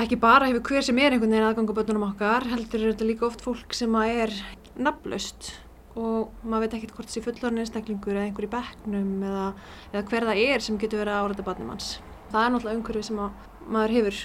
Ekki 0.00 0.18
bara 0.22 0.46
hefur 0.48 0.62
hver 0.70 0.86
sem 0.86 1.00
er 1.02 1.14
einhvern 1.16 1.34
veginn 1.34 1.48
aðgang 1.48 1.72
á 1.74 1.78
börnunum 1.80 2.06
okkar 2.06 2.46
heldur 2.52 2.84
er 2.84 2.92
þetta 2.92 3.08
líka 3.08 3.26
oft 3.26 3.42
fólk 3.44 3.74
sem 3.76 3.96
er 4.04 4.32
nafnlaust. 4.78 5.50
Og 5.98 6.30
maður 6.46 6.68
veit 6.68 6.76
ekkert 6.78 6.94
hvort 6.94 7.10
þessi 7.10 7.24
fullorinn 7.24 7.64
einstaklingur 7.64 8.14
eða 8.14 8.28
einhver 8.28 8.46
í 8.46 8.52
bekknum 8.52 9.24
eða, 9.26 9.46
eða 9.90 10.04
hver 10.12 10.26
það 10.30 10.42
er 10.44 10.64
sem 10.64 10.78
getur 10.78 11.02
verið 11.02 11.16
að 11.16 11.24
áræta 11.26 11.46
barnum 11.48 11.72
hans. 11.74 11.88
Það 12.30 12.44
er 12.44 12.54
náttúrulega 12.54 12.78
umhverfið 12.78 13.08
sem 13.08 13.22
maður 13.74 13.96
hefur 13.96 14.20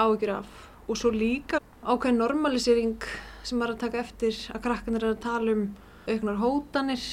ágjur 0.00 0.32
af. 0.38 0.54
Og 0.88 0.98
svo 0.98 1.12
líka 1.12 1.60
ákveðin 1.84 2.22
normalisering 2.24 3.10
sem 3.44 3.60
maður 3.60 3.74
er 3.74 3.76
að 3.76 3.84
taka 3.84 4.00
eftir 4.00 4.40
að 4.54 4.64
krakkanir 4.64 5.04
er 5.04 5.12
að 5.12 5.22
tala 5.26 5.54
um 5.54 5.68
auknar 6.08 6.40
hótanir 6.40 7.04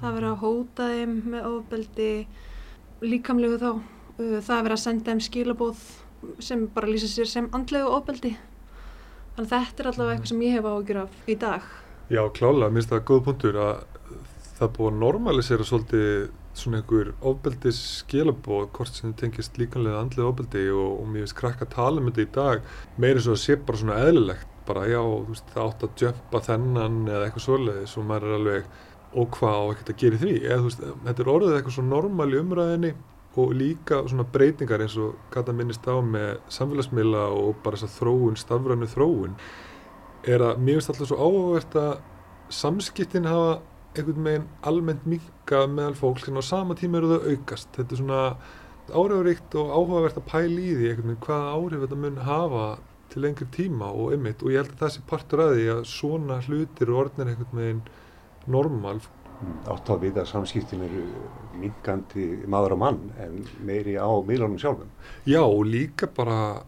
það 0.00 0.18
verið 0.18 0.30
að 0.30 0.42
hóta 0.42 0.88
þeim 0.92 1.14
með 1.32 1.48
ofbeldi 1.52 2.10
líkamlegu 3.04 3.60
þá. 3.62 3.70
Uh, 4.16 4.38
það 4.40 4.62
verið 4.66 4.76
að 4.76 4.84
senda 4.84 5.10
þeim 5.12 5.24
skilabóð 5.26 5.82
sem 6.42 6.62
bara 6.74 6.90
lýsa 6.90 7.10
sér 7.10 7.28
sem 7.30 7.50
andlegu 7.56 7.90
ofbeldi. 7.92 8.36
Þannig 9.36 9.52
að 9.52 9.52
þetta 9.52 9.82
er 9.82 9.90
allavega 9.90 10.16
eitthvað 10.16 10.32
sem 10.32 10.46
ég 10.46 10.56
hef 10.56 10.70
ágjur 10.70 11.02
af 11.02 11.28
í 11.28 11.36
dag. 11.40 11.68
Já 12.06 12.22
klála, 12.32 12.70
minnst 12.72 12.92
það 12.92 13.06
góð 13.10 13.22
punktur 13.26 13.60
að 13.60 13.84
það 14.56 14.74
búið 14.78 14.92
að 14.92 15.00
normalisera 15.02 15.66
svolítið 15.66 16.10
svona 16.56 16.80
einhver 16.80 17.10
ofbeldis 17.28 17.78
skilabóð 18.00 18.68
hvort 18.78 18.96
sem 18.96 19.12
tengist 19.20 19.58
líkanlega 19.60 20.00
andlega 20.00 20.30
ofbeldi 20.30 20.62
og, 20.72 21.02
og 21.02 21.10
mér 21.10 21.26
finnst 21.26 21.36
krakka 21.40 21.66
að 21.66 21.74
tala 21.74 22.00
um 22.00 22.08
þetta 22.08 22.24
í 22.24 22.30
dag 22.36 22.70
meira 23.02 23.24
svo 23.24 23.34
að 23.36 23.42
sé 23.42 23.58
bara 23.60 23.80
svona 23.82 23.98
eðlilegt. 24.06 24.52
Bara 24.66 24.86
já, 24.88 24.98
veist, 25.28 25.50
það 25.52 25.66
átt 25.66 25.84
að 25.86 26.00
jumpa 26.02 26.42
þennan 26.42 26.96
eða 27.06 27.26
eitthvað 27.26 27.44
svoleiðis 27.44 27.98
og 28.00 28.06
maður 28.08 28.26
er 28.26 28.38
alveg 28.38 28.70
og 29.16 29.28
hvað 29.36 29.56
á 29.56 29.64
ekkert 29.72 29.92
að 29.92 30.00
gera 30.02 30.22
því. 30.22 30.34
Þú 30.46 30.64
veist, 30.66 30.82
þetta 31.06 31.22
er 31.24 31.30
orðið 31.32 31.54
eitthvað 31.56 31.76
svo 31.76 31.84
normal 31.86 32.28
í 32.32 32.40
umræðinni 32.40 32.90
og 33.36 33.52
líka 33.52 34.00
svona 34.08 34.24
breytingar 34.32 34.82
eins 34.84 34.96
og 35.00 35.16
gata 35.32 35.52
minnist 35.52 35.84
á 35.84 35.96
með 36.00 36.38
samfélagsmiðla 36.56 37.24
og 37.36 37.56
bara 37.64 37.76
þess 37.76 37.90
að 37.90 37.96
þróun, 38.00 38.38
stafrænu 38.40 38.88
þróun 38.88 39.34
er 40.26 40.42
að 40.42 40.62
mér 40.64 40.78
finnst 40.78 40.92
alltaf 40.92 41.10
svo 41.10 41.18
áhugavert 41.20 41.76
að 41.80 41.92
samskiptin 42.56 43.28
hafa 43.28 43.58
einhvern 43.96 44.28
veginn 44.28 44.46
almennt 44.68 45.04
minka 45.08 45.62
meðal 45.70 45.96
fólk 45.98 46.28
en 46.28 46.40
á 46.40 46.44
sama 46.44 46.76
tíma 46.78 47.00
eru 47.00 47.12
þau 47.12 47.28
aukast. 47.32 47.70
Þetta 47.76 47.94
er 47.94 48.00
svona 48.00 48.22
áhrifaríkt 48.86 49.56
og 49.60 49.72
áhugavert 49.74 50.20
að 50.20 50.28
pæla 50.32 50.60
í 50.62 50.74
því 50.78 50.90
einhvern 50.90 51.12
veginn 51.12 51.24
hvaða 51.26 51.54
áhrif 51.56 51.84
þetta 51.84 52.00
mun 52.02 52.20
hafa 52.26 52.66
til 53.12 53.22
lengri 53.24 53.48
tíma 53.54 53.92
og 53.92 54.16
ymmit 54.16 54.42
og 54.42 54.52
ég 54.52 54.62
held 54.62 54.74
að 54.74 54.82
það 54.82 54.92
sé 54.96 55.04
partur 55.10 55.44
að 55.44 55.54
því 55.56 55.68
að 55.74 55.86
svona 55.92 56.40
hlutir 56.46 56.92
og 56.92 57.00
orðnir 57.04 57.32
einhvern 57.32 57.60
veginn 57.60 57.84
normal. 58.50 59.00
Átt 59.68 59.90
á 59.92 59.94
við 60.00 60.16
að 60.22 60.30
samskiptin 60.30 60.84
eru 60.86 61.02
minkandi 61.60 62.28
maður 62.48 62.76
og 62.76 62.80
mann 62.80 63.02
en 63.20 63.42
meiri 63.68 63.98
á 64.00 64.08
miðlunum 64.08 64.60
sjálfum. 64.60 64.88
Já 65.28 65.42
og 65.44 65.66
líka 65.68 66.08
bara 66.08 66.64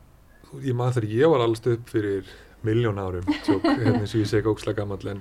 ég 0.65 0.77
maður 0.77 1.01
þegar 1.01 1.15
ég 1.17 1.33
var 1.33 1.45
allast 1.45 1.69
upp 1.71 1.93
fyrir 1.93 2.29
miljón 2.67 2.99
árum 3.01 3.29
tjók, 3.45 3.65
hérna 3.79 4.03
og 4.03 4.19
ég 4.19 4.29
segi 4.29 4.51
ókslega 4.51 4.83
gammal 4.83 5.13
en, 5.13 5.21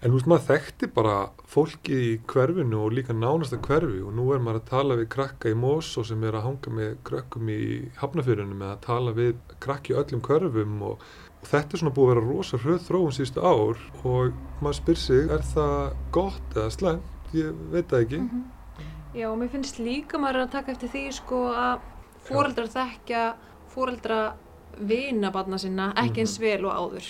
en 0.00 0.10
þú 0.10 0.18
veist 0.18 0.30
maður 0.32 0.46
þekkti 0.50 0.88
bara 0.96 1.16
fólkið 1.52 2.04
í 2.06 2.14
hverfinu 2.30 2.80
og 2.86 2.96
líka 2.96 3.16
nánasta 3.16 3.60
hverfi 3.62 4.02
og 4.02 4.16
nú 4.16 4.30
er 4.34 4.42
maður 4.42 4.62
að 4.62 4.70
tala 4.72 4.98
við 5.00 5.10
krakka 5.14 5.52
í 5.52 5.58
Mosó 5.58 6.04
sem 6.06 6.24
er 6.26 6.38
að 6.38 6.48
hanga 6.48 6.74
með 6.80 6.96
krökkum 7.06 7.52
í 7.52 7.60
hafnafyrunum 8.00 8.64
eða 8.64 8.74
að 8.78 8.84
tala 8.88 9.16
við 9.16 9.56
krakki 9.62 9.96
öllum 10.00 10.24
hverfum 10.26 10.76
og 10.90 11.06
og 11.42 11.50
þetta 11.50 11.76
er 11.76 11.82
svona 11.82 11.94
búið 11.96 12.08
að 12.08 12.12
vera 12.14 12.26
rosa 12.26 12.60
hröð 12.62 12.80
þróun 12.86 13.16
síðustu 13.16 13.42
ár 13.44 13.82
og 14.04 14.38
maður 14.60 14.78
spyr 14.80 15.00
sig 15.02 15.32
er 15.36 15.44
það 15.54 15.96
gott 16.16 16.56
eða 16.56 16.70
slemt 16.74 17.36
ég 17.36 17.64
veit 17.72 17.88
það 17.90 18.06
ekki 18.06 18.20
mm 18.20 18.28
-hmm. 18.30 18.44
Já 19.16 19.30
og 19.30 19.38
mér 19.38 19.48
finnst 19.48 19.78
líka 19.78 20.18
maður 20.18 20.42
að 20.42 20.50
taka 20.50 20.72
eftir 20.72 20.88
því 20.88 21.12
sko 21.12 21.38
að 21.48 21.80
fóreldrar 22.26 22.68
þekkja 22.68 23.34
fóreldra 23.68 24.34
vina 24.78 25.30
barna 25.30 25.58
sinna 25.58 25.92
ekki 25.96 26.20
eins 26.20 26.38
mhm. 26.38 26.44
vel 26.44 26.64
og 26.64 26.72
áður 26.72 27.06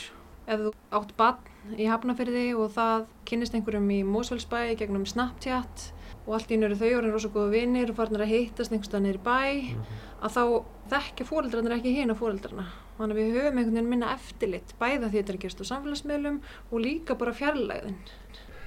ef 0.46 0.60
þú 0.60 0.72
átt 0.90 1.16
barn 1.16 1.78
í 1.78 1.86
hafnafyrði 1.90 2.54
og 2.54 2.70
það 2.70 3.06
kynist 3.24 3.54
einhverjum 3.54 3.90
í 3.90 4.04
Mósfellsbæ 4.06 4.76
gegnum 4.78 5.06
Snapchat 5.06 5.92
og 6.26 6.34
allt 6.34 6.50
ín 6.50 6.66
eru 6.66 6.76
þau 6.78 6.90
orðin 6.98 7.14
rosa 7.14 7.28
góða 7.28 7.54
vinnir 7.54 7.90
og 7.90 7.96
farnir 7.96 8.24
að 8.24 8.32
hittast 8.34 8.72
einhverstað 8.72 9.02
neyri 9.02 9.22
bæ 9.22 9.40
mm 9.52 9.74
-hmm. 9.74 9.84
að 10.22 10.30
þá 10.36 10.42
þekkja 10.90 11.26
fóreldrarnir 11.30 11.76
ekki 11.78 11.94
hina 11.94 12.14
fóreldrarna 12.14 12.66
þannig 12.98 13.16
að 13.16 13.20
við 13.20 13.34
höfum 13.36 13.58
einhvern 13.58 13.74
veginn 13.74 13.90
minna 13.90 14.14
eftirlit 14.14 14.74
bæða 14.80 15.10
því 15.10 15.16
þetta 15.18 15.32
er 15.32 15.42
gerst 15.44 15.60
á 15.62 15.64
samfélagsmiðlum 15.72 16.40
og 16.70 16.80
líka 16.80 17.14
bara 17.14 17.32
fjarlæðin 17.32 17.96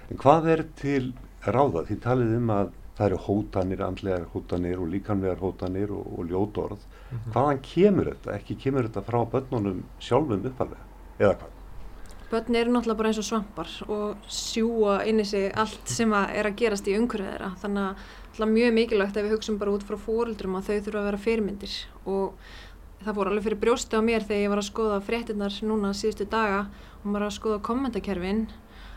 En 0.10 0.18
hvað 0.18 0.48
er 0.50 0.66
til 0.75 1.13
ráða? 1.46 1.86
Því 1.86 2.00
talið 2.01 2.36
um 2.38 2.50
að 2.50 2.72
það 2.98 3.06
eru 3.06 3.20
hótanir, 3.28 3.84
andlegar 3.86 4.25
hótanir 4.34 4.80
og 4.82 4.89
líkanlegar 4.89 5.39
hótanir 5.44 5.92
og, 5.92 6.08
og 6.18 6.25
ljótorð 6.25 6.80
mm 6.80 7.18
-hmm. 7.18 7.32
hvaðan 7.34 7.60
kemur 7.62 8.06
þetta? 8.06 8.36
Ekki 8.36 8.56
kemur 8.56 8.84
þetta 8.88 9.01
frá 9.01 9.20
börnunum 9.32 9.84
sjálfum 10.00 10.46
uppalega 10.46 10.84
eða 11.20 11.36
hvað? 11.36 11.59
Börn 12.29 12.55
eru 12.55 12.69
náttúrulega 12.69 12.98
bara 13.00 13.09
eins 13.09 13.17
og 13.17 13.25
svampar 13.25 13.69
og 13.89 14.25
sjúa 14.29 15.00
inn 15.09 15.17
í 15.17 15.25
sig 15.25 15.48
allt 15.57 15.89
sem 15.89 16.12
að 16.13 16.33
er 16.38 16.50
að 16.50 16.57
gerast 16.62 16.86
í 16.86 16.93
umhverfið 16.93 17.31
þeirra. 17.31 17.48
Þannig 17.63 18.03
að 18.45 18.51
mjög 18.53 18.74
mikilvægt 18.75 19.15
ef 19.17 19.25
við 19.25 19.33
hugsaum 19.33 19.57
bara 19.57 19.71
út 19.74 19.86
frá 19.88 19.98
fóruldrum 19.98 20.57
að 20.59 20.67
þau 20.67 20.75
þurfa 20.86 21.00
að 21.00 21.07
vera 21.07 21.21
fyrirmyndir. 21.24 21.77
Og 22.05 22.51
það 23.01 23.17
fór 23.17 23.31
alveg 23.31 23.48
fyrir 23.48 23.62
brjósti 23.63 23.98
á 23.98 24.01
mér 24.05 24.27
þegar 24.27 24.43
ég 24.43 24.53
var 24.53 24.62
að 24.62 24.67
skoða 24.67 25.00
fréttinnar 25.07 25.57
núna 25.65 25.93
síðustu 25.98 26.27
daga 26.29 26.59
og 27.00 27.07
maður 27.07 27.25
að 27.29 27.36
skoða 27.39 27.63
kommentakerfin 27.65 28.43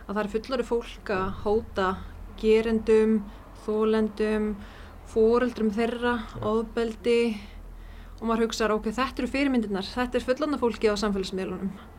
að 0.02 0.12
það 0.12 0.22
er 0.24 0.30
fullari 0.34 0.66
fólk 0.68 1.12
að 1.14 1.24
hóta 1.46 1.88
gerendum, 2.42 3.14
þólendum, 3.64 4.50
fóruldrum 5.12 5.72
þeirra, 5.72 6.18
ofbeldi 6.42 7.22
og 8.18 8.26
maður 8.26 8.48
hugsaður 8.48 8.76
ok, 8.76 8.90
þetta 8.92 9.24
eru 9.24 9.32
fyrirmyndirnar, 9.38 9.88
þetta 9.94 10.20
er 10.20 10.26
fullanda 10.26 10.60
fólki 10.60 10.90
á 10.92 11.00
samfélagsmiðlunum 11.00 11.91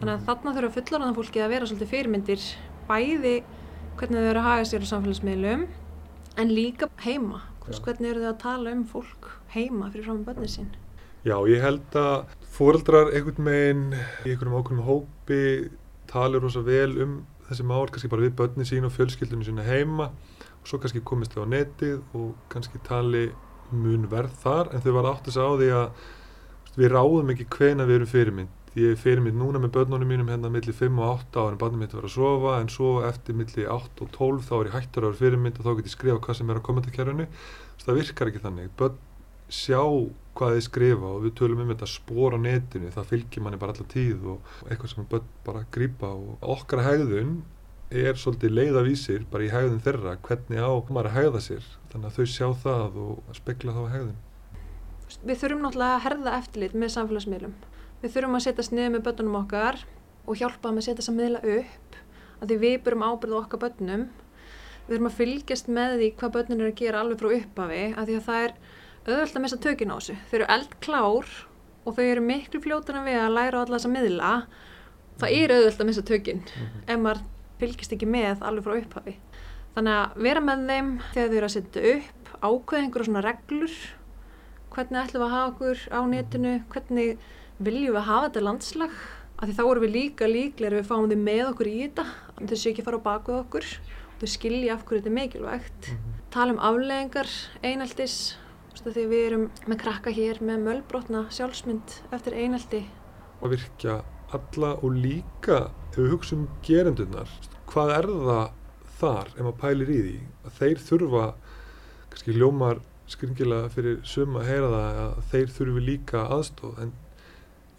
Þannig 0.00 0.14
að 0.14 0.22
þarna 0.30 0.52
þurfa 0.56 0.72
fullorðan 0.78 1.16
fólki 1.18 1.40
að 1.44 1.50
vera 1.52 1.66
svolítið 1.68 1.88
fyrirmyndir 1.90 2.44
bæði 2.88 3.32
hvernig 4.00 4.22
þau 4.22 4.28
eru 4.30 4.40
að 4.40 4.46
haga 4.46 4.68
sér 4.70 4.84
á 4.88 4.90
samfélagsmiðlum 4.90 5.64
en 6.40 6.52
líka 6.56 6.86
heima. 7.04 7.40
Hvers, 7.60 7.80
hvernig 7.84 8.08
eru 8.08 8.22
þau 8.22 8.30
að 8.30 8.38
tala 8.40 8.72
um 8.72 8.86
fólk 8.88 9.26
heima 9.52 9.90
fyrir 9.90 10.06
fram 10.06 10.22
með 10.22 10.30
börnir 10.30 10.52
sín? 10.54 10.70
Já, 11.28 11.34
ég 11.52 11.60
held 11.60 11.98
að 12.00 12.32
fóreldrar 12.54 13.12
einhvern 13.12 13.50
veginn 13.50 13.82
í 13.92 14.32
einhverjum 14.32 14.56
ákveðnum 14.56 14.86
hópi 14.86 15.42
talir 16.08 16.40
rosa 16.46 16.62
vel 16.64 16.94
um 17.04 17.12
þessi 17.50 17.66
mál, 17.68 17.84
kannski 17.92 18.08
bara 18.08 18.24
við 18.24 18.38
börnir 18.38 18.70
sín 18.70 18.88
og 18.88 18.94
fjölskyldunum 18.94 19.44
sína 19.44 19.66
heima 19.68 20.06
og 20.08 20.70
svo 20.70 20.80
kannski 20.80 21.02
komist 21.04 21.36
þau 21.36 21.44
á 21.44 21.52
netið 21.58 22.00
og 22.16 22.32
kannski 22.48 22.80
tali 22.88 23.26
mun 23.68 24.08
verð 24.08 24.32
þar 24.46 24.72
en 24.72 24.80
þau 24.80 24.96
var 24.96 25.10
átt 25.12 25.28
að 25.28 25.44
á 25.44 25.48
því 25.60 25.70
að 25.76 26.08
við 26.80 26.92
ráðum 26.94 27.34
ekki 27.34 27.50
hvena 27.52 27.84
við 27.84 27.98
erum 27.98 28.12
fyrirmynd 28.14 28.59
ég 28.78 28.98
fyrir 29.02 29.18
mitt 29.24 29.34
núna 29.34 29.58
með 29.58 29.72
börnunum 29.74 30.06
mínum 30.06 30.28
hérna 30.30 30.50
millir 30.52 30.74
5 30.76 30.98
og 31.02 31.08
8 31.26 31.42
ára 31.42 31.54
en 31.56 31.58
barnum 31.58 31.80
mitt 31.82 31.94
var 31.96 32.04
að 32.06 32.12
sofa 32.14 32.52
en 32.60 32.68
svo 32.70 32.90
eftir 33.02 33.34
millir 33.34 33.66
8 33.66 34.04
og 34.04 34.10
12 34.14 34.44
þá 34.46 34.52
er 34.60 34.68
ég 34.68 34.74
hættur 34.76 35.06
vera 35.08 35.18
fyrir 35.18 35.40
mitt 35.42 35.58
og 35.58 35.66
þá 35.66 35.70
get 35.78 35.88
ég 35.88 35.94
skrifa 35.96 36.20
hvað 36.22 36.36
sem 36.38 36.50
er 36.50 36.60
á 36.62 36.66
kommentarkerfinu. 36.68 37.26
Það 37.82 37.98
virkar 37.98 38.30
ekki 38.30 38.42
þannig. 38.44 38.68
Börn 38.78 39.00
sjá 39.50 39.82
hvað 40.38 40.54
þið 40.54 40.62
skrifa 40.68 41.08
og 41.10 41.24
við 41.24 41.34
tölum 41.40 41.64
um 41.64 41.72
þetta 41.72 41.88
spór 41.90 42.36
á 42.36 42.44
netinu 42.44 42.92
það 42.94 43.08
fylgir 43.10 43.42
manni 43.42 43.58
bara 43.58 43.74
alla 43.74 43.86
tíð 43.90 44.28
og 44.36 44.52
eitthvað 44.68 44.92
sem 44.92 45.08
börn 45.10 45.26
bara 45.48 45.64
grýpa 45.74 46.12
og 46.14 46.46
okkar 46.54 46.84
hegðun 46.86 47.40
er 47.90 48.14
svolítið 48.14 48.54
leiðavísir 48.54 49.26
bara 49.32 49.48
í 49.48 49.50
hegðun 49.50 49.82
þeirra 49.82 50.14
hvernig 50.22 50.62
á 50.62 50.70
maður 50.94 51.10
að 51.10 51.18
hegða 51.18 51.42
sér. 51.48 51.66
Þannig 51.90 52.06
að 52.06 52.20
þau 52.20 52.30
sjá 52.36 52.46
það 52.62 53.02
og 53.08 53.34
spekla 53.34 53.74
þá 53.74 53.82
hegðun. 53.96 54.18
Við 55.26 55.42
þurfum 55.42 55.66
náttúrulega 55.66 55.96
að 55.96 56.04
herða 56.06 56.38
eftirlit 56.38 56.78
með 56.78 56.92
samfélagsmiðlum 56.94 57.58
Við 58.00 58.14
þurfum 58.14 58.36
að 58.38 58.44
setja 58.46 58.64
sniðið 58.64 58.92
með 58.94 59.04
börnunum 59.06 59.38
okkar 59.42 59.78
og 60.24 60.38
hjálpa 60.40 60.70
þeim 60.70 60.80
að 60.80 60.86
setja 60.86 61.00
þess 61.00 61.12
að 61.12 61.18
miðla 61.18 61.40
upp 61.56 61.98
að 62.40 62.52
því 62.52 62.58
við 62.62 62.76
byrjum 62.86 63.04
ábyrðu 63.04 63.38
okkar 63.40 63.60
börnum. 63.64 64.04
Við 64.86 64.94
þurfum 64.94 65.08
að 65.10 65.18
fylgjast 65.18 65.68
með 65.70 65.96
því 65.98 66.08
hvað 66.20 66.34
börnun 66.36 66.62
er 66.62 66.70
að 66.70 66.78
gera 66.80 67.02
alveg 67.04 67.20
frá 67.20 67.34
upphafi 67.36 67.82
að 67.90 68.08
því 68.08 68.16
að 68.16 68.26
það 68.28 68.46
er 68.46 68.54
auðvöld 69.04 69.36
að 69.36 69.44
missa 69.44 69.60
tökina 69.66 69.96
á 69.96 69.98
þessu. 70.00 70.16
Þau 70.30 70.36
eru 70.38 70.48
eldklár 70.56 71.34
og 71.84 71.96
þau 71.96 72.04
eru 72.06 72.24
miklu 72.24 72.60
fljótana 72.64 73.04
við 73.04 73.18
að 73.20 73.36
læra 73.36 73.64
alla 73.64 73.76
þess 73.76 73.88
að 73.90 73.94
miðla. 73.96 74.32
Það 75.20 75.36
er 75.36 75.54
auðvöld 75.56 75.84
að 75.84 75.90
missa 75.90 76.06
tökin 76.08 76.42
mhm. 76.44 76.82
ef 76.86 77.02
maður 77.04 77.22
fylgjast 77.60 77.94
ekki 77.96 78.08
með 78.08 78.44
alveg 78.48 78.66
frá 78.66 78.78
upphafi. 78.78 79.16
Þannig 79.74 79.96
að 79.96 80.22
vera 80.24 80.42
með 80.44 80.64
þeim 80.70 80.88
þegar 81.12 81.28
þau 81.28 81.36
eru 81.36 81.48
að 81.48 81.54
setja 81.54 81.90
upp, 81.94 82.30
ákveða 82.40 82.80
einhverja 82.84 83.08
svona 83.10 83.24
reglur, 83.26 83.76
hvernig 84.72 85.00
ætlum 85.04 85.20
við 85.20 85.26
að 85.26 85.34
hafa 85.36 85.50
okkur 85.52 85.84
á 85.92 86.00
netinu, 86.10 86.54
hvernig 86.72 87.28
viljum 87.68 87.96
við 87.96 88.06
hafa 88.08 88.28
þetta 88.28 88.44
landslag? 88.46 88.98
Af 89.40 89.48
því 89.48 89.56
þá 89.56 89.64
erum 89.64 89.84
við 89.86 89.96
líka 89.96 90.28
líklega 90.28 90.76
við 90.76 90.90
fáum 90.90 91.08
þið 91.08 91.24
með 91.24 91.42
okkur 91.48 91.70
í 91.70 91.76
þetta 91.80 92.04
þau 92.40 92.56
séu 92.56 92.70
ekki 92.72 92.84
fara 92.84 93.00
á 93.00 93.06
baku 93.08 93.36
okkur. 93.38 93.66
Þau 94.20 94.28
skilja 94.28 94.74
af 94.74 94.84
hverju 94.84 95.00
þetta 95.00 95.10
er 95.10 95.16
mikilvægt. 95.16 95.80
-hmm. 95.88 96.16
tala 96.30 96.52
um 96.52 96.60
afleðingar 96.60 97.30
einaldis 97.62 98.36
því 98.80 99.04
við 99.10 99.26
erum 99.26 99.50
með 99.68 99.80
krakka 99.82 100.10
hér 100.14 100.38
með 100.40 100.62
möllbrotna 100.64 101.26
sjálfsmynd 101.34 101.96
eftir 102.16 102.36
einaldi 102.38 102.84
að 103.40 103.56
virkja 103.56 103.96
alla 104.36 104.74
og 104.80 104.94
líka 104.94 105.58
ef 105.90 105.98
við 105.98 106.12
hugsaum 106.14 106.46
gerendurnar 106.64 107.30
hvað 107.70 107.92
er 107.96 108.08
það 108.10 108.46
þar 109.00 109.32
ef 109.34 109.40
maður 109.40 109.58
pælir 109.60 109.90
í 109.90 109.98
því? 110.00 110.16
Að 110.44 110.56
þeir 110.58 110.82
þurfa 110.86 111.26
kannski 112.10 112.36
ljómar 112.36 112.80
skringilega 113.10 113.70
fyrir 113.74 114.00
suma 114.06 114.42
að 114.42 114.50
heyra 114.50 114.72
það 114.74 115.00
að 115.04 115.20
þeir 115.32 115.54
þurfi 115.56 115.84
líka 115.86 116.24
aðstóð 116.36 116.82
en 116.84 116.92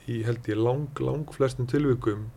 í 0.10 0.22
held 0.26 0.48
ég 0.50 0.62
lang, 0.62 1.02
lang 1.04 1.34
flestum 1.36 1.68
tilvíkum 1.70 2.30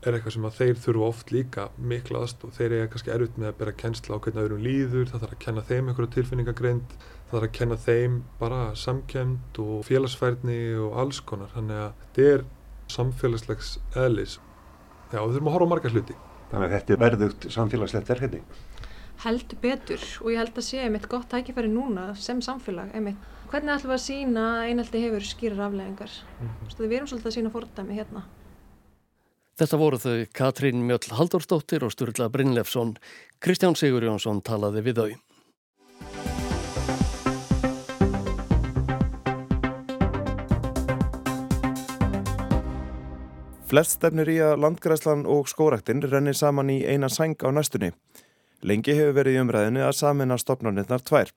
er 0.00 0.16
eitthvað 0.16 0.34
sem 0.36 0.46
að 0.48 0.56
þeir 0.56 0.78
þurfa 0.80 1.08
oft 1.12 1.32
líka 1.34 1.66
mikla 1.76 2.22
aðstóð. 2.24 2.54
Þeir 2.56 2.74
eiga 2.76 2.90
kannski 2.92 3.12
erfitt 3.12 3.40
með 3.40 3.50
að 3.50 3.58
bera 3.58 3.74
kennsla 3.82 4.16
á 4.16 4.22
hvernig 4.24 4.44
öðrum 4.44 4.62
líður, 4.64 5.10
það 5.10 5.24
þarf 5.24 5.34
að 5.36 5.42
kenna 5.44 5.64
þeim 5.68 5.90
einhverju 5.90 6.12
tilfinningagreind, 6.14 6.94
það 7.28 7.34
þarf 7.34 7.48
að 7.48 7.56
kenna 7.58 7.78
þeim 7.84 8.16
bara 8.40 8.60
samkjönd 8.80 9.60
og 9.66 9.84
félagsfærni 9.90 10.60
og 10.80 10.96
alls 11.04 11.20
konar. 11.20 11.52
Þannig 11.52 11.82
að 11.84 11.92
þetta 12.06 12.30
er 12.30 12.46
samfélagslegs 12.96 13.74
eðlis. 13.92 14.38
Já, 15.10 15.20
við 15.20 15.36
þurfum 15.36 15.50
að 15.50 15.56
horfa 15.58 15.68
á 15.68 15.72
marga 15.74 15.92
hluti. 15.92 16.16
Þannig 16.50 16.66
að 16.66 16.74
þetta 16.76 16.94
er 16.94 17.02
verðugt 17.04 17.46
samfélagslegt 17.54 18.10
verkefni. 18.10 18.40
Heldur 19.20 19.60
betur 19.60 20.04
og 20.24 20.32
ég 20.32 20.40
held 20.40 20.56
að 20.56 20.64
sé 20.64 20.80
einmitt 20.80 21.10
gott 21.12 21.28
tækifæri 21.28 21.68
núna 21.68 22.08
sem 22.16 22.40
samfélag 22.42 22.94
einmitt. 22.96 23.20
Hvernig 23.50 23.72
ætlum 23.74 23.90
við 23.90 23.96
að 23.96 24.02
sína 24.04 24.42
að 24.46 24.68
einhaldi 24.68 25.00
hefur 25.02 25.24
skýrar 25.26 25.60
afleðingar? 25.64 26.12
Mm 26.38 26.48
-hmm. 26.48 26.74
Við 26.78 26.92
erum 26.96 27.06
svolítið 27.10 27.30
að 27.30 27.34
sína 27.34 27.50
fordæmi 27.50 27.96
hérna. 27.98 28.22
Þetta 29.58 29.76
voru 29.76 29.98
þau 29.98 30.26
Katrín 30.32 30.86
Mjöll 30.86 31.10
Halldórsdóttir 31.10 31.82
og 31.82 31.90
Sturla 31.90 32.28
Brynlefsson. 32.28 32.94
Kristján 33.40 33.74
Sigur 33.74 34.04
Jónsson 34.04 34.40
talaði 34.40 34.82
við 34.82 34.94
þau. 34.94 35.10
Flest 43.66 43.90
stefnir 43.90 44.28
í 44.28 44.38
að 44.38 44.58
landgræslan 44.62 45.26
og 45.26 45.48
skóraktinn 45.48 46.02
rennir 46.02 46.34
saman 46.34 46.70
í 46.70 46.86
eina 46.86 47.08
sæng 47.08 47.42
á 47.42 47.50
næstunni. 47.50 47.92
Lengi 48.62 48.94
hefur 48.94 49.12
verið 49.12 49.34
í 49.34 49.40
umræðinu 49.42 49.80
að 49.82 49.92
samina 49.92 50.38
stopnarnirnar 50.38 51.02
tvær. 51.02 51.30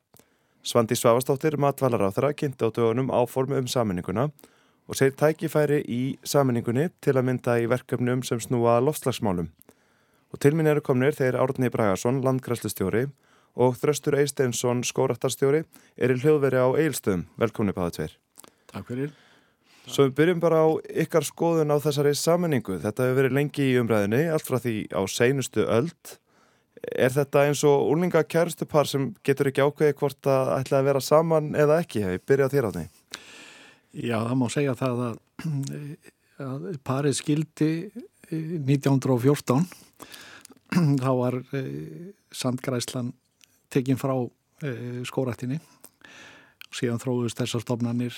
Svandi 0.63 0.95
Svavastóttir, 0.95 1.57
matvalar 1.59 2.05
á 2.07 2.09
þeirra, 2.15 2.29
kynnti 2.39 2.63
á 2.63 2.71
dögunum 2.71 3.09
áformu 3.11 3.57
um 3.59 3.65
saminninguna 3.67 4.29
og 4.87 4.95
segir 4.95 5.17
tækifæri 5.19 5.81
í 5.91 6.15
saminningunni 6.23 6.85
til 7.03 7.17
að 7.17 7.27
mynda 7.27 7.57
í 7.59 7.67
verkefnum 7.67 8.23
sem 8.23 8.39
snúa 8.39 8.77
loftslagsmálum. 8.79 9.49
Og 10.31 10.39
til 10.39 10.55
minn 10.55 10.71
eru 10.71 10.79
komnir 10.79 11.17
þeir 11.17 11.35
Árni 11.35 11.67
Bragarsson, 11.67 12.23
landgræslustjóri 12.23 13.09
og 13.59 13.75
Þröstur 13.81 14.15
Eisteinsson, 14.21 14.85
skórattarstjóri, 14.87 15.65
er 15.99 16.15
í 16.15 16.17
hljóðveri 16.23 16.63
á 16.63 16.67
Eilstöðum. 16.79 17.27
Velkomni 17.43 17.75
báða 17.75 17.97
tveir. 17.99 18.17
Takk 18.71 18.87
fyrir. 18.87 19.11
Svo 19.83 20.07
við 20.07 20.15
byrjum 20.15 20.39
bara 20.39 20.63
á 20.63 20.67
ykkar 21.03 21.27
skoðun 21.27 21.75
á 21.75 21.77
þessari 21.83 22.15
saminningu. 22.15 22.79
Þetta 22.79 23.09
hefur 23.09 23.19
verið 23.19 23.35
lengi 23.35 23.67
í 23.67 23.79
umræðinni, 23.83 24.25
allt 24.31 24.47
frá 24.47 24.63
því 24.63 24.77
á 24.95 25.03
seinustu 25.11 25.67
öld 25.67 26.17
Er 26.83 27.13
þetta 27.15 27.45
eins 27.47 27.61
og 27.67 27.87
úlinga 27.93 28.23
kærstupar 28.27 28.89
sem 28.89 29.11
getur 29.23 29.49
ekki 29.49 29.63
ákveði 29.63 29.95
hvort 30.01 30.27
að 30.27 30.51
ætla 30.57 30.81
að 30.81 30.89
vera 30.89 31.03
saman 31.03 31.53
eða 31.55 31.79
ekki? 31.83 32.03
Hefur 32.03 32.25
byrjað 32.27 32.55
þér 32.55 32.67
á 32.67 32.71
því? 32.75 32.83
Já, 33.93 34.17
það 34.17 34.35
má 34.41 34.47
segja 34.51 34.73
það 34.75 35.03
að, 35.05 35.17
að 36.43 36.67
parið 36.83 37.15
skildi 37.21 37.71
1914 38.33 39.67
þá 41.03 41.11
var 41.19 41.39
e, 41.53 41.63
Sandgræslan 42.33 43.13
tekinn 43.73 43.99
frá 44.01 44.15
e, 44.65 45.03
skórættinni 45.07 45.59
og 45.61 46.77
síðan 46.77 47.01
þróðust 47.03 47.39
þessar 47.39 47.63
stofnanir 47.63 48.17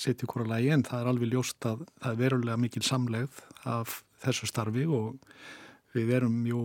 sitt 0.00 0.24
í 0.24 0.28
hvora 0.28 0.56
lægi 0.56 0.72
en 0.74 0.84
það 0.86 1.00
er 1.00 1.10
alveg 1.12 1.30
ljóst 1.30 1.68
að 1.70 1.84
það 2.02 2.10
er 2.10 2.20
verulega 2.24 2.60
mikil 2.60 2.82
samlegð 2.82 3.42
af 3.70 4.00
þessu 4.24 4.50
starfi 4.50 4.88
og 4.90 5.14
við 5.94 6.16
erum 6.18 6.40
jú 6.48 6.64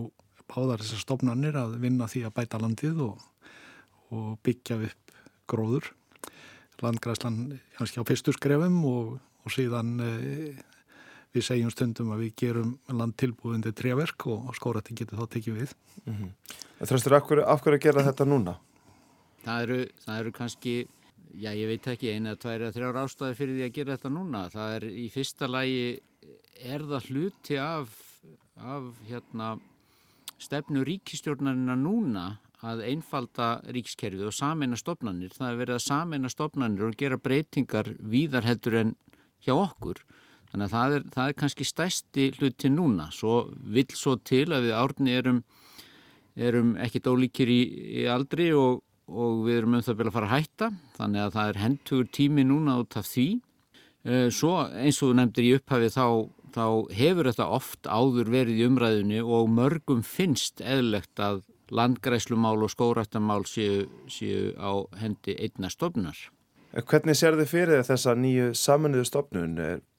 báðar 0.50 0.82
þessar 0.82 1.04
stofnanir 1.04 1.58
að 1.58 1.78
vinna 1.82 2.08
því 2.10 2.24
að 2.26 2.36
bæta 2.36 2.60
landið 2.60 3.04
og, 3.06 3.24
og 4.14 4.36
byggja 4.46 4.80
upp 4.88 5.14
gróður. 5.50 5.90
Landgræslan 6.80 7.60
kannski 7.76 8.00
á 8.00 8.08
fyrstu 8.08 8.34
skrefum 8.34 8.78
og, 8.88 9.18
og 9.44 9.52
síðan 9.52 9.98
e, 10.00 10.10
við 11.34 11.46
segjum 11.46 11.72
stundum 11.72 12.14
að 12.14 12.24
við 12.24 12.32
gerum 12.42 12.72
land 12.88 13.16
tilbúðandi 13.20 13.72
treverk 13.76 14.26
og, 14.30 14.48
og 14.48 14.56
skórating 14.58 14.98
getur 14.98 15.20
þá 15.20 15.36
tekið 15.36 15.60
við. 15.60 15.74
Mm 16.06 16.16
-hmm. 16.16 16.30
Þröstur, 16.80 17.14
af 17.14 17.26
hverju, 17.28 17.44
af 17.44 17.62
hverju 17.62 17.78
að 17.78 17.84
gera 17.84 18.06
þetta 18.08 18.24
núna? 18.24 18.56
Það 19.44 19.62
eru, 19.62 19.80
það 20.04 20.20
eru 20.20 20.32
kannski, 20.32 20.74
já 21.36 21.50
ég 21.54 21.66
veit 21.68 21.86
ekki, 21.86 22.14
eina, 22.14 22.36
tvær 22.36 22.60
eða 22.60 22.72
þrjár 22.76 23.02
ástæði 23.04 23.36
fyrir 23.36 23.54
því 23.56 23.64
að 23.66 23.74
gera 23.76 23.96
þetta 23.96 24.12
núna. 24.16 24.48
Það 24.50 24.76
er 24.76 24.86
í 24.88 25.08
fyrsta 25.12 25.48
lægi, 25.48 26.00
er 26.60 26.80
það 26.80 27.10
hluti 27.10 27.58
af, 27.60 27.92
af 28.56 28.88
hérna 29.08 29.58
stefnu 30.40 30.84
ríkistjórnarina 30.86 31.76
núna 31.78 32.26
að 32.60 32.82
einfalda 32.90 33.50
ríkskerfið 33.72 34.28
og 34.28 34.36
sameina 34.36 34.76
stopnarnir. 34.76 35.32
Það 35.32 35.50
er 35.50 35.60
verið 35.60 35.76
að 35.78 35.86
sameina 35.86 36.30
stopnarnir 36.32 36.88
og 36.88 36.98
gera 37.00 37.20
breytingar 37.20 37.94
víðar 38.00 38.48
heldur 38.48 38.76
en 38.82 38.94
hjá 39.44 39.54
okkur. 39.56 40.02
Þannig 40.50 40.66
að 40.66 40.74
það 40.74 40.94
er, 40.96 41.04
það 41.14 41.30
er 41.30 41.36
kannski 41.40 41.66
stæsti 41.66 42.28
hluti 42.36 42.70
núna. 42.72 43.08
Svo 43.14 43.34
vil 43.70 43.86
svo 43.94 44.16
til 44.18 44.48
að 44.50 44.66
við 44.66 44.76
árni 44.76 45.14
erum, 45.16 45.42
erum 46.36 46.74
ekkit 46.82 47.06
ólíkir 47.06 47.52
í, 47.52 47.60
í 48.02 48.06
aldri 48.10 48.50
og, 48.56 48.82
og 49.06 49.44
við 49.46 49.60
erum 49.60 49.78
um 49.78 49.86
það 49.86 50.02
að 50.08 50.16
fara 50.16 50.30
að 50.30 50.34
hætta. 50.34 50.72
Þannig 50.98 51.24
að 51.24 51.38
það 51.38 51.52
er 51.52 51.62
hendur 51.64 52.10
tími 52.18 52.44
núna 52.48 52.80
út 52.82 52.98
af 52.98 53.08
því. 53.08 53.28
Eh, 54.00 54.28
svo 54.32 54.56
eins 54.66 55.00
og 55.00 55.10
þú 55.10 55.16
nefndir 55.20 55.46
í 55.46 55.54
upphafið 55.58 55.96
þá 55.96 56.04
þá 56.54 56.66
hefur 56.96 57.30
þetta 57.30 57.46
oft 57.56 57.86
áður 57.86 58.32
verið 58.32 58.60
í 58.60 58.66
umræðinu 58.68 59.22
og 59.24 59.48
mörgum 59.54 60.02
finnst 60.06 60.60
eðlegt 60.60 61.20
að 61.22 61.42
landgræslumál 61.70 62.58
og 62.64 62.72
skórættamál 62.72 63.44
séu, 63.46 63.86
séu 64.10 64.50
á 64.58 64.82
hendi 64.98 65.36
einna 65.38 65.70
stofnar. 65.70 66.18
Hvernig 66.74 67.18
sér 67.18 67.38
þið 67.38 67.50
fyrir 67.50 67.86
þessa 67.86 68.14
nýju 68.18 68.52
saminuðu 68.58 69.06
stofnun 69.06 69.56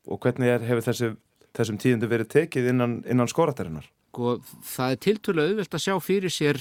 og 0.08 0.22
hvernig 0.24 0.52
er, 0.52 0.64
hefur 0.68 0.86
þessi, 0.88 1.12
þessum 1.56 1.80
tíðundu 1.82 2.12
verið 2.12 2.32
tekið 2.36 2.70
innan, 2.72 3.02
innan 3.08 3.32
skórættarinnar? 3.32 3.88
Sko, 4.12 4.38
það 4.68 4.94
er 4.94 5.02
tiltölu 5.08 5.44
auðvilt 5.48 5.76
að 5.76 5.84
sjá 5.86 5.96
fyrir 6.04 6.34
sér 6.34 6.60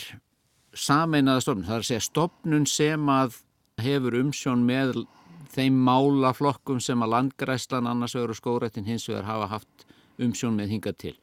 sameinaða 0.75 1.45
stofnun. 1.45 1.67
Það 1.67 1.77
er 1.77 1.85
að 1.85 1.89
segja 1.91 2.07
stofnun 2.07 2.67
sem 2.71 3.11
að 3.11 3.41
hefur 3.81 4.19
umsjón 4.21 4.67
með 4.67 5.03
þeim 5.51 5.81
málaflokkum 5.87 6.81
sem 6.83 7.03
að 7.03 7.15
landgræslan 7.15 7.89
annars 7.91 8.15
vegar 8.17 8.35
og 8.35 8.39
skórættin 8.39 8.89
hins 8.89 9.09
vegar 9.09 9.29
hafa 9.29 9.51
haft 9.57 9.87
umsjón 10.21 10.57
með 10.59 10.75
hinga 10.77 10.95
til. 10.99 11.17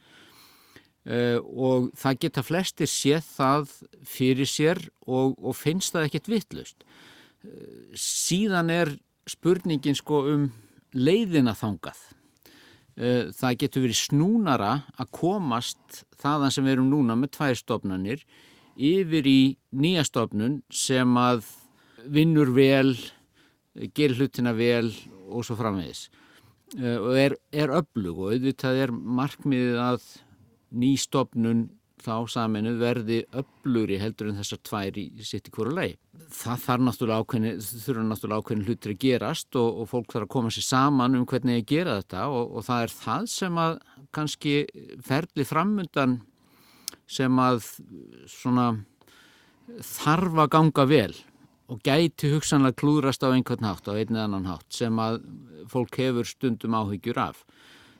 Uh, 1.07 1.39
og 1.39 1.91
það 1.95 2.17
geta 2.25 2.43
flestir 2.43 2.89
séð 2.91 3.27
það 3.37 3.69
fyrir 4.03 4.49
sér 4.49 4.81
og, 5.07 5.37
og 5.39 5.55
finnst 5.55 5.95
það 5.95 6.09
ekkert 6.09 6.31
vittlust. 6.33 6.83
Uh, 7.45 7.93
síðan 7.95 8.73
er 8.73 8.91
spurningin 9.27 9.95
sko 9.95 10.25
um 10.33 10.49
leiðina 10.91 11.53
þangað. 11.55 12.01
Uh, 12.97 13.31
það 13.31 13.59
getur 13.63 13.85
verið 13.85 14.01
snúnara 14.01 14.73
að 14.99 15.13
komast 15.15 16.03
þaðan 16.19 16.51
sem 16.57 16.67
við 16.67 16.75
erum 16.75 16.91
núna 16.91 17.15
með 17.15 17.37
tvær 17.37 17.61
stofnanir 17.61 18.27
yfir 18.75 19.31
í 19.31 19.41
nýja 19.79 20.03
stofnun 20.05 20.59
sem 20.73 21.15
að 21.17 21.47
vinnur 22.11 22.51
vel 22.55 22.97
gerir 23.93 24.17
hlutina 24.17 24.53
vel 24.57 24.91
og 25.27 25.45
svo 25.45 25.57
framvegis 25.59 26.07
uh, 26.79 26.97
og 26.97 27.11
er, 27.19 27.37
er 27.51 27.73
öflug 27.79 28.23
og 28.23 28.35
auðvitað 28.35 28.83
er 28.85 28.93
markmiðið 28.93 29.81
að 29.83 30.07
nýstofnun 30.77 31.67
þá 32.03 32.13
saminu 32.29 32.75
verði 32.79 33.21
öflugri 33.35 33.97
heldur 33.99 34.29
en 34.31 34.39
þessar 34.39 34.61
tvær 34.65 34.99
í 35.01 35.05
sitt 35.25 35.49
í 35.49 35.53
hverju 35.53 35.73
lei. 35.75 35.95
Það 36.33 36.63
þarf 36.63 36.83
náttúrulega 36.85 37.23
ákveðin, 37.23 37.61
þurfa 37.83 38.03
náttúrulega 38.05 38.43
ákveðin 38.43 38.65
hlutir 38.67 38.93
að 38.93 38.99
gerast 39.03 39.57
og, 39.59 39.81
og 39.81 39.89
fólk 39.91 40.13
þarf 40.13 40.27
að 40.27 40.33
koma 40.35 40.51
sér 40.53 40.67
saman 40.67 41.17
um 41.17 41.25
hvernig 41.29 41.61
að 41.61 41.69
gera 41.71 41.97
þetta 42.01 42.27
og, 42.33 42.51
og 42.53 42.67
það 42.67 42.83
er 42.85 42.95
það 42.97 43.29
sem 43.33 43.61
að 43.63 43.79
kannski 44.17 44.55
ferli 45.07 45.47
framundan 45.47 46.19
sem 47.07 47.41
að 47.41 47.63
svona 48.31 48.67
þarf 49.83 50.43
að 50.43 50.53
ganga 50.53 50.87
vel 50.87 51.11
og 51.67 51.81
gæti 51.83 52.31
hugsanlega 52.31 52.77
klúðrast 52.79 53.23
á 53.27 53.31
einhvern 53.31 53.67
hátt, 53.67 53.89
á 53.91 53.93
einn 53.95 54.15
eða 54.15 54.27
annan 54.27 54.47
hátt 54.47 54.71
sem 54.73 55.01
að 55.03 55.19
fólk 55.71 55.99
hefur 55.99 56.27
stundum 56.27 56.77
áhyggjur 56.77 57.19
af. 57.19 57.43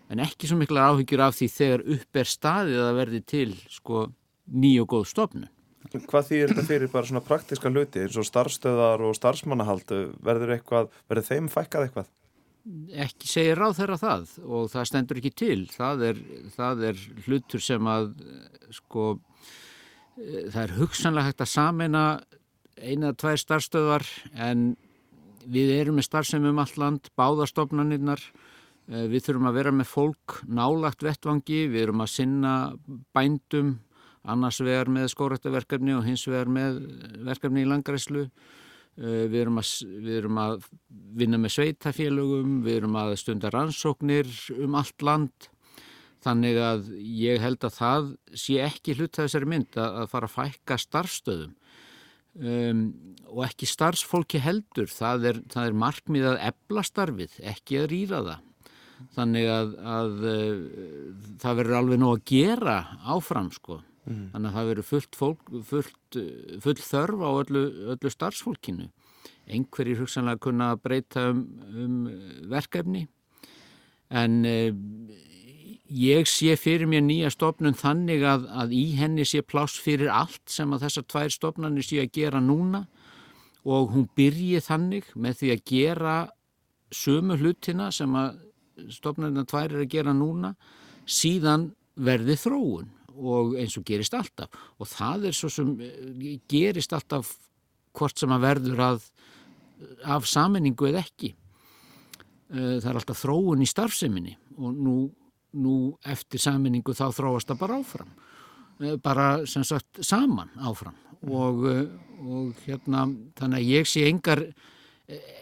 En 0.08 0.24
ekki 0.24 0.48
svo 0.48 0.56
miklar 0.60 0.94
áhyggjur 0.94 1.26
af 1.26 1.36
því 1.36 1.50
þegar 1.52 1.86
upp 1.98 2.20
er 2.22 2.32
staðið 2.32 2.84
að 2.86 3.00
verði 3.02 3.22
til 3.28 3.50
sko 3.72 4.06
ný 4.48 4.78
og 4.82 4.90
góð 4.94 5.08
stofnu. 5.12 5.50
Hvað 5.88 6.30
þýðir 6.30 6.52
þetta 6.52 6.68
fyrir 6.68 6.92
bara 6.92 7.08
svona 7.08 7.24
praktiska 7.24 7.72
hluti 7.72 8.04
eins 8.04 8.16
og 8.20 8.28
starfstöðar 8.28 9.04
og 9.08 9.16
starfsmannahald 9.16 9.92
verður 10.24 10.56
eitthvað, 10.58 10.90
verður 11.12 11.28
þeim 11.28 11.52
fækkað 11.52 11.88
eitthvað? 11.88 12.10
Ekki 13.04 13.30
segir 13.32 13.60
ráð 13.60 13.78
þeirra 13.78 14.00
það 14.02 14.34
og 14.44 14.66
það 14.72 14.90
stendur 14.90 15.22
ekki 15.22 15.32
til. 15.44 15.62
Það 15.72 16.04
er, 16.10 16.20
það 16.56 16.84
er 16.90 17.06
hlutur 17.28 17.64
sem 17.64 17.88
að 17.88 18.10
sko 18.76 19.14
það 20.18 20.62
er 20.64 20.76
hugsanlega 20.80 21.30
hægt 21.30 21.46
að 21.46 21.54
samena 21.54 22.04
eina 22.82 23.12
eða 23.12 23.18
tvær 23.22 23.42
starfstöðar 23.42 24.06
en 24.36 24.70
við 25.48 25.74
erum 25.78 25.98
með 26.00 26.08
starfsefum 26.10 26.52
um 26.52 26.62
allt 26.62 26.78
land, 26.82 27.10
báðastofnanirnar, 27.20 28.22
eh, 28.90 29.08
við 29.08 29.28
þurfum 29.28 29.50
að 29.50 29.60
vera 29.60 29.72
með 29.72 29.92
fólk 29.92 30.40
nálagt 30.46 31.04
vettvangi, 31.04 31.68
við 31.72 31.88
erum 31.88 32.04
að 32.04 32.14
sinna 32.14 32.54
bændum 33.16 33.78
annars 34.28 34.60
vegar 34.60 34.92
með 34.92 35.12
skórættaverkefni 35.14 35.96
og 35.96 36.06
hins 36.06 36.26
vegar 36.28 36.50
með 36.52 36.82
verkefni 37.24 37.64
í 37.64 37.70
langræslu. 37.70 38.30
Við 38.98 39.36
erum, 39.38 39.60
að, 39.62 39.68
við 40.02 40.16
erum 40.18 40.38
að 40.42 40.64
vinna 40.90 41.38
með 41.38 41.52
sveitafélögum, 41.54 42.64
við 42.66 42.80
erum 42.80 42.96
að 42.98 43.12
stunda 43.22 43.52
rannsóknir 43.54 44.32
um 44.58 44.74
allt 44.80 45.06
land. 45.06 45.50
Þannig 46.26 46.58
að 46.58 46.90
ég 46.98 47.38
held 47.40 47.62
að 47.62 47.76
það 47.78 48.08
sé 48.34 48.58
ekki 48.66 48.96
hlut 48.98 49.14
að 49.14 49.28
þessari 49.28 49.52
mynd 49.54 49.78
að 49.78 50.08
fara 50.10 50.26
að 50.26 50.34
fækka 50.34 50.80
starfstöðum 50.82 51.54
um, 52.40 52.84
og 53.28 53.44
ekki 53.48 53.70
starfsfólki 53.70 54.42
heldur. 54.44 54.90
Það 54.92 55.32
er, 55.32 55.42
það 55.52 55.70
er 55.70 55.80
markmið 55.84 56.30
að 56.32 56.44
ebla 56.52 56.84
starfið, 56.88 57.40
ekki 57.54 57.82
að 57.82 57.90
rýra 57.94 58.22
það. 58.30 58.46
Þannig 59.14 59.52
að, 59.54 59.74
að 59.94 60.14
það 61.44 61.60
verður 61.60 61.80
alveg 61.80 62.00
nóg 62.02 62.16
að 62.16 62.24
gera 62.32 62.78
áfram 63.06 63.52
sko. 63.54 63.82
Mm. 64.08 64.24
Þannig 64.32 64.48
að 64.50 64.56
það 64.56 64.70
verður 64.72 64.88
fullt, 64.88 65.20
fólk, 65.20 65.52
fullt, 65.68 66.18
fullt 66.64 66.82
þörf 66.88 67.22
á 67.28 67.30
öllu, 67.44 67.64
öllu 67.94 68.14
starfsfólkinu. 68.14 68.88
Einhverjir 69.48 70.02
hugsanlega 70.02 70.42
kunna 70.48 70.72
breyta 70.80 71.30
um, 71.34 71.44
um 71.76 72.00
verkefni 72.52 73.06
en 74.10 74.46
eh, 74.48 74.74
ég 75.88 76.28
sé 76.30 76.56
fyrir 76.60 76.90
mér 76.90 77.04
nýja 77.06 77.32
stofnun 77.34 77.78
þannig 77.78 78.24
að, 78.28 78.48
að 78.50 78.74
í 78.78 78.86
henni 79.00 79.26
sé 79.28 79.44
pláss 79.46 79.78
fyrir 79.82 80.12
allt 80.14 80.44
sem 80.52 80.74
að 80.74 80.88
þessar 80.88 81.08
tvær 81.12 81.34
stofnanir 81.34 81.88
sé 81.88 82.02
að 82.04 82.14
gera 82.20 82.42
núna. 82.44 82.86
Og 83.68 83.92
hún 83.94 84.08
byrji 84.16 84.62
þannig 84.64 85.10
með 85.16 85.42
því 85.42 85.54
að 85.54 85.64
gera 85.68 86.18
sömu 86.96 87.36
hlutina 87.42 87.90
sem 87.92 88.14
að 88.16 88.38
stofnanirna 88.94 89.48
tvær 89.50 89.74
er 89.74 89.82
að 89.84 89.92
gera 89.92 90.14
núna. 90.16 90.54
Síðan 91.08 91.72
verði 91.98 92.38
þróun 92.40 92.94
og 93.18 93.58
eins 93.58 93.76
og 93.80 93.86
gerist 93.88 94.16
alltaf. 94.16 94.54
Og 94.78 94.90
það 94.90 95.30
er 95.30 95.36
svo 95.36 95.50
sem 95.52 95.74
eh, 95.82 96.38
gerist 96.50 96.94
alltaf 96.94 97.34
hvort 97.98 98.20
sem 98.20 98.32
að 98.34 98.46
verður 98.46 98.84
að 98.92 99.06
af 100.06 100.28
saminningu 100.30 100.90
eða 100.90 101.04
ekki. 101.06 101.34
Eh, 102.54 102.78
það 102.80 102.90
er 102.92 103.00
alltaf 103.02 103.24
þróun 103.24 103.64
í 103.64 103.70
starfseminni. 103.70 104.36
Og 104.58 104.74
nú, 104.74 104.98
nú 105.56 105.98
eftir 106.06 106.42
saminningu 106.42 106.96
þá 106.98 107.08
þróast 107.16 107.52
það 107.52 107.62
bara 107.62 107.78
áfram. 107.82 108.10
Eh, 108.82 108.98
bara 109.02 109.28
sem 109.50 109.64
sagt 109.68 110.02
saman 110.06 110.52
áfram. 110.60 110.98
Og, 111.28 111.64
og 112.22 112.66
hérna 112.68 113.08
þannig 113.40 113.62
að 113.62 113.72
ég 113.72 113.88
sé 113.90 114.06
engar 114.10 114.44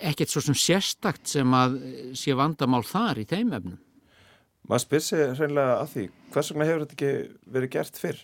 ekkert 0.06 0.30
svo 0.30 0.44
sem 0.46 0.58
sérstakt 0.58 1.28
sem 1.28 1.58
að 1.58 1.80
sé 2.18 2.36
vandamál 2.38 2.84
þar 2.86 3.24
í 3.24 3.26
þeim 3.28 3.54
efnum. 3.58 3.82
Maður 4.70 4.84
spyr 4.86 5.04
sig 5.06 5.34
hreinlega 5.38 5.76
að 5.80 5.92
því, 5.92 6.06
hvers 6.34 6.52
vegna 6.52 6.68
hefur 6.70 6.86
þetta 6.86 6.96
ekki 6.96 7.52
verið 7.56 7.72
gert 7.76 8.00
fyrr? 8.02 8.22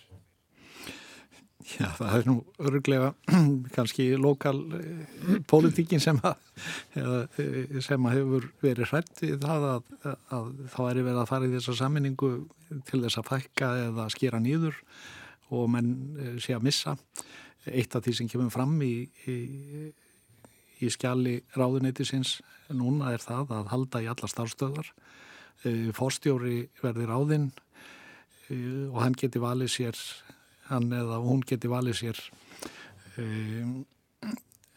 Já, 1.62 1.86
það 1.94 2.14
er 2.16 2.24
nú 2.26 2.34
öruglega 2.58 3.10
kannski 3.76 4.08
lokal 4.18 4.58
eh, 4.74 5.36
pólitíkin 5.46 6.02
sem, 6.02 6.18
eh, 6.98 7.78
sem 7.84 8.08
að 8.08 8.16
hefur 8.16 8.48
verið 8.64 8.90
hrætt 8.90 9.22
í 9.22 9.30
það 9.38 9.66
að, 9.68 9.92
að 10.34 10.48
þá 10.72 10.80
er 10.88 10.98
verið 10.98 11.20
að 11.22 11.30
fara 11.30 11.46
í 11.46 11.52
þessa 11.54 11.76
saminningu 11.78 12.32
til 12.88 13.02
þess 13.04 13.20
að 13.20 13.28
fækka 13.30 13.70
eða 13.84 14.08
skýra 14.10 14.42
nýður 14.42 14.80
og 15.54 15.70
menn 15.70 15.92
eh, 16.18 16.34
sé 16.42 16.56
að 16.56 16.66
missa. 16.66 16.96
Eitt 17.70 17.94
af 17.94 18.02
því 18.02 18.16
sem 18.18 18.32
kemur 18.32 18.50
fram 18.50 18.74
í, 18.82 19.06
í, 19.30 19.38
í 20.82 20.90
skjali 20.90 21.38
ráðuneytisins 21.54 22.40
núna 22.74 23.14
er 23.14 23.22
það 23.22 23.54
að 23.60 23.70
halda 23.70 24.02
í 24.02 24.10
alla 24.10 24.30
starfstöðar 24.30 24.90
fórstjóri 25.94 26.64
verði 26.82 27.04
ráðinn 27.06 27.44
og 28.50 28.96
hann 28.98 29.14
geti 29.14 29.38
valið 29.38 29.70
sér 29.70 30.00
hann 30.70 30.92
eða 30.94 31.20
hún 31.24 31.42
geti 31.46 31.70
valið 31.70 31.98
sér 31.98 32.20
um, 33.18 33.82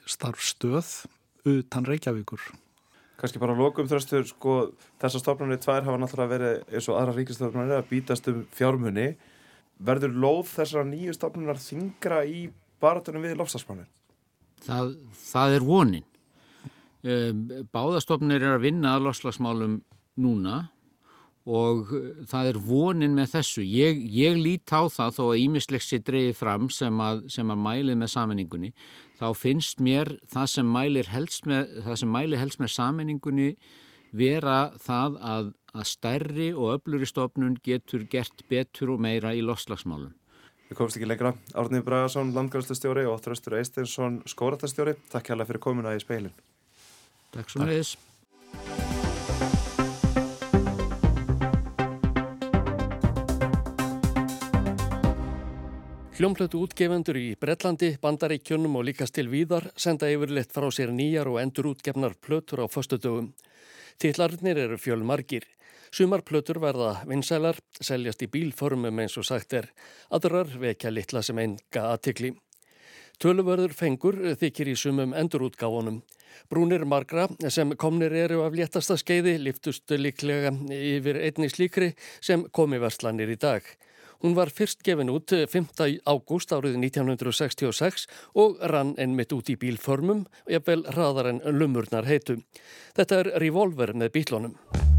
starfstöð 0.10 0.92
utan 1.46 1.86
Reykjavíkur. 1.88 2.42
Kanski 3.16 3.40
bara 3.40 3.56
lokum 3.56 3.88
þröstur 3.88 4.26
sko, 4.28 4.56
þessar 5.00 5.24
stofnarnir 5.24 5.62
tvær 5.64 5.86
hafa 5.86 6.00
náttúrulega 6.02 6.34
verið 6.34 6.76
eins 6.76 6.90
og 6.92 7.00
aðra 7.00 7.16
ríkistofnarnir 7.16 7.80
að 7.80 7.90
bítast 7.94 8.28
um 8.32 8.42
fjármunni 8.56 9.14
verður 9.86 10.18
lóð 10.24 10.50
þessara 10.52 10.88
nýju 10.90 11.16
stofnunar 11.16 11.62
þingra 11.62 12.24
í 12.28 12.48
baratunum 12.84 13.24
við 13.24 13.38
lofstafspannin? 13.40 13.88
Það, 14.66 14.94
það 15.22 15.56
er 15.56 15.66
vonin. 15.68 16.06
Báðastofnir 17.76 18.42
er 18.42 18.56
að 18.56 18.66
vinna 18.66 18.96
að 18.96 19.08
lofslagsmálum 19.10 19.80
núna 20.22 20.62
og 21.46 21.92
það 22.26 22.50
er 22.50 22.60
vonin 22.66 23.16
með 23.18 23.36
þessu. 23.36 23.64
Ég, 23.70 24.02
ég 24.10 24.38
lít 24.40 24.72
á 24.74 24.82
það 24.90 25.18
þó 25.18 25.24
að 25.28 25.42
ímislegt 25.44 25.86
sé 25.86 26.00
dreyið 26.02 26.34
fram 26.40 26.70
sem 26.74 27.02
að, 27.06 27.26
sem 27.30 27.54
að 27.54 27.62
mælið 27.68 28.00
með 28.02 28.14
saminningunni. 28.16 28.72
Þá 29.20 29.28
finnst 29.38 29.82
mér 29.84 30.16
það 30.32 30.52
sem 30.56 30.72
mælir 30.76 31.12
helst 31.14 31.46
með, 31.50 31.80
helst 31.86 32.62
með 32.64 32.74
saminningunni 32.74 33.50
vera 34.16 34.60
það 34.82 35.18
að, 35.22 35.50
að 35.76 35.90
stærri 35.92 36.52
og 36.54 36.80
öfluri 36.80 37.10
stofnun 37.10 37.58
getur 37.64 38.08
gert 38.10 38.46
betur 38.50 38.96
og 38.96 39.04
meira 39.06 39.36
í 39.36 39.44
lofslagsmálum. 39.46 40.14
Við 40.66 40.80
komumst 40.80 40.98
ekki 40.98 41.10
lengra. 41.12 41.36
Árnið 41.54 41.86
Bragarsson, 41.86 42.34
landgræðslustjóri 42.34 43.06
og 43.06 43.22
Þröstur 43.22 43.60
Eisteinsson, 43.60 44.24
skóratastjóri. 44.26 44.98
Takk 45.14 45.30
hjálpa 45.30 45.46
fyrir 45.52 45.62
komuna 45.68 45.94
í 45.94 46.02
speilin. 46.02 46.34
Takk 47.36 47.54
svo 47.54 47.62
með 47.62 47.78
þess. 47.84 48.85
Hljómblötu 56.16 56.62
útgefendur 56.64 57.18
í 57.20 57.34
Brellandi, 57.36 57.90
Bandaríkjunum 58.00 58.78
og 58.80 58.86
líkast 58.88 59.18
til 59.18 59.28
víðar 59.28 59.66
senda 59.76 60.08
yfirleitt 60.08 60.54
frá 60.56 60.70
sér 60.72 60.94
nýjar 60.96 61.28
og 61.28 61.42
endur 61.42 61.74
útgefnar 61.74 62.16
plötur 62.24 62.62
á 62.64 62.72
föstudögum. 62.72 63.34
Tillarnir 64.00 64.62
eru 64.64 64.78
fjölmargir. 64.80 65.44
Sumar 65.92 66.24
plötur 66.24 66.62
verða 66.64 67.02
vinsælar, 67.04 67.60
seljast 67.84 68.24
í 68.24 68.32
bílformum 68.32 69.04
eins 69.04 69.18
og 69.20 69.28
sagt 69.28 69.58
er. 69.60 69.68
Aðrar 70.08 70.56
vekja 70.56 70.94
litla 70.96 71.20
sem 71.20 71.42
enga 71.44 71.84
aðtikli. 71.92 72.32
Töluvörður 73.20 73.76
fengur 73.76 74.16
þykir 74.40 74.72
í 74.72 74.80
sumum 74.80 75.12
endurútgáfunum. 75.20 76.00
Brúnir 76.48 76.88
margra 76.88 77.28
sem 77.52 77.76
komnir 77.76 78.16
eru 78.16 78.46
af 78.48 78.56
léttasta 78.56 78.96
skeiði 78.96 79.36
liftust 79.44 79.92
líklega 79.92 80.56
yfir 80.80 81.20
einni 81.28 81.52
slíkri 81.52 81.92
sem 82.22 82.48
komi 82.56 82.80
verslanir 82.80 83.36
í 83.36 83.36
dag. 83.36 83.68
Hún 84.24 84.36
var 84.38 84.52
fyrst 84.54 84.84
gefin 84.86 85.12
út 85.14 85.34
5. 85.34 85.76
ágúst 86.06 86.54
árið 86.56 86.80
1966 86.80 88.08
og 88.34 88.60
rann 88.72 88.96
ennmitt 88.98 89.36
út 89.36 89.52
í 89.52 89.60
bílformum 89.60 90.26
og 90.26 90.52
jafnvel 90.58 90.86
hraðar 90.96 91.34
en 91.34 91.44
lumurnar 91.56 92.08
heitu. 92.10 92.40
Þetta 92.96 93.24
er 93.24 93.34
Revolver 93.44 93.96
með 93.98 94.14
bílónum. 94.20 94.95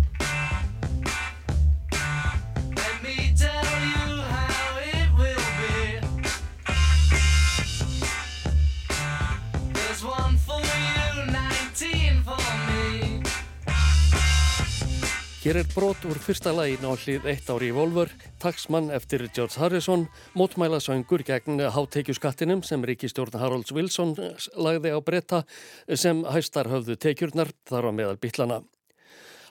Hér 15.47 15.61
er 15.61 15.69
brot 15.71 16.03
úr 16.11 16.19
fyrsta 16.19 16.51
lægin 16.51 16.83
á 16.83 16.91
hlið 16.99 17.27
eitt 17.31 17.47
ári 17.47 17.69
í 17.71 17.75
Volver, 17.77 18.09
taksmann 18.43 18.89
eftir 18.91 19.23
George 19.31 19.61
Harrison, 19.63 20.09
mótmæla 20.35 20.81
söngur 20.83 21.23
gegn 21.23 21.61
háttekjuskattinum 21.71 22.65
sem 22.67 22.83
ríkistjórn 22.83 23.37
Harolds 23.39 23.71
Wilson 23.71 24.17
lagði 24.59 24.91
á 24.91 24.99
bretta 25.07 25.45
sem 25.95 26.25
hæstar 26.27 26.67
höfðu 26.67 26.97
tekjurnar 26.99 27.53
þar 27.71 27.87
á 27.87 27.91
meðal 27.95 28.19
byllana. 28.19 28.57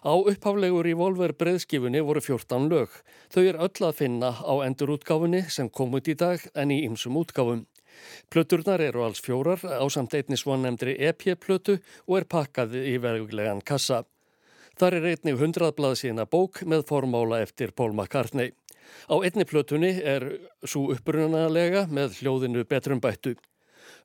Á 0.03 0.13
upphaflegur 0.19 0.89
í 0.91 0.97
Volver 0.99 1.31
breyðskifunni 1.31 2.01
voru 2.03 2.19
14 2.25 2.67
lög. 2.73 2.91
Þau 3.31 3.43
er 3.45 3.60
öll 3.63 3.88
að 3.88 3.95
finna 4.01 4.34
á 4.36 4.53
endurútgáfunni 4.67 5.45
sem 5.47 5.69
kom 5.71 5.95
út 5.95 6.10
í 6.12 6.17
dag 6.19 6.43
en 6.60 6.75
í 6.75 6.81
ymsum 6.89 7.15
útgáfum. 7.21 7.63
Plöturnar 8.27 8.84
eru 8.84 9.05
alls 9.08 9.23
fjórar 9.23 9.63
á 9.63 9.88
samt 9.88 10.12
einni 10.19 10.36
svonemndri 10.36 10.97
EP-plötu 10.99 11.77
og 12.03 12.19
er 12.19 12.27
pakkað 12.27 12.75
í 12.84 12.97
verðuglegan 12.99 13.63
kassa. 13.63 14.03
Þar 14.75 14.97
er 14.97 15.05
einnig 15.13 15.39
hundraðblað 15.39 15.93
sína 16.01 16.25
bók 16.27 16.59
með 16.67 16.81
formála 16.89 17.39
eftir 17.45 17.71
Paul 17.71 17.93
McCartney. 17.93 18.51
Á 19.07 19.15
einni 19.23 19.45
plötunni 19.47 19.93
er 20.03 20.25
svo 20.67 20.89
upprunalega 20.91 21.85
með 21.88 22.19
hljóðinu 22.19 22.65
betrum 22.67 22.99
bættu. 22.99 23.38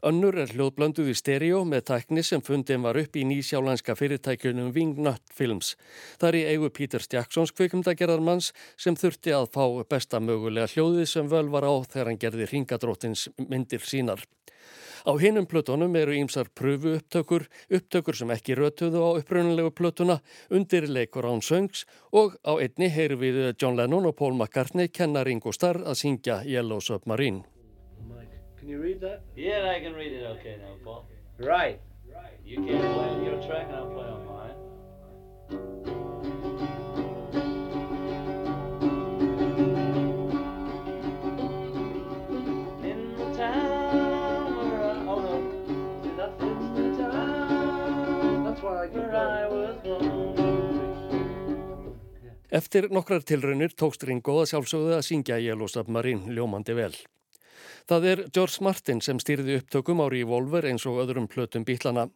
Önnur 0.07 0.39
er 0.39 0.53
hljóðblönduð 0.55 1.11
í 1.11 1.17
stereo 1.19 1.65
með 1.69 1.83
tækni 1.91 2.23
sem 2.25 2.41
fundin 2.45 2.85
var 2.87 2.97
upp 3.01 3.19
í 3.19 3.25
nýsjálanska 3.29 3.97
fyrirtækjunum 3.99 4.71
Wingnut 4.77 5.35
Films. 5.35 5.75
Það 6.21 6.29
er 6.29 6.39
í 6.39 6.45
eigu 6.55 6.71
Píters 6.77 7.11
Jacksons 7.13 7.53
kvikmdagerðarmanns 7.59 8.53
sem 8.81 8.97
þurfti 8.97 9.35
að 9.37 9.51
fá 9.57 9.65
besta 9.91 10.23
mögulega 10.23 10.71
hljóðið 10.73 11.11
sem 11.11 11.29
völ 11.29 11.49
var 11.53 11.67
á 11.67 11.75
þegar 11.83 12.13
hann 12.13 12.23
gerði 12.23 12.49
ringadróttins 12.53 13.27
myndir 13.43 13.85
sínar. 13.85 14.23
Á 15.07 15.13
hinum 15.21 15.47
plötunum 15.47 15.95
eru 15.97 16.13
ímsar 16.17 16.51
pröfu 16.55 16.97
upptökur, 16.99 17.47
upptökur 17.71 18.17
sem 18.17 18.31
ekki 18.35 18.57
rötuðu 18.59 19.05
á 19.05 19.11
upprunalegu 19.21 19.71
plötuna, 19.71 20.21
undir 20.51 20.89
leikur 20.89 21.29
án 21.29 21.41
söngs 21.45 21.87
og 22.13 22.37
á 22.45 22.57
einni 22.61 22.91
heyru 22.91 23.21
við 23.21 23.55
John 23.61 23.77
Lennon 23.77 24.07
og 24.07 24.17
Paul 24.17 24.37
McCartney 24.37 24.89
kenna 24.89 25.25
Ringo 25.25 25.53
Starr 25.53 25.83
að 25.85 26.01
syngja 26.03 26.43
Yellow 26.45 26.81
Submarine. 26.81 27.45
Can 28.59 28.69
you 28.69 28.79
read 28.79 29.01
that? 29.01 29.23
Yeah, 29.37 29.71
I 29.71 29.81
can 29.81 29.95
read 29.95 30.13
it 30.13 30.27
okay 30.37 30.57
now, 30.61 30.77
Paul. 30.85 31.07
Right. 31.39 31.81
You 32.45 32.57
can't 32.57 32.81
play 32.95 33.09
on 33.09 33.25
Eftir 52.61 52.91
nokkrar 52.93 53.23
tilraunir 53.25 53.73
tókst 53.79 54.03
Ringo 54.05 54.35
að 54.43 54.51
sjálfsögðu 54.51 54.93
að 54.93 55.07
syngja 55.07 55.39
Yellow 55.41 55.71
Submarine 55.71 56.35
ljómandi 56.35 56.75
vel. 56.77 56.93
Það 57.89 58.07
er 58.11 58.21
George 58.37 58.65
Martin 58.67 58.99
sem 59.01 59.21
stýrði 59.23 59.55
upptökum 59.61 60.03
á 60.05 60.07
Revolver 60.13 60.67
eins 60.69 60.85
og 60.91 60.99
öðrum 61.01 61.29
plötum 61.31 61.65
bítlana. 61.65 62.09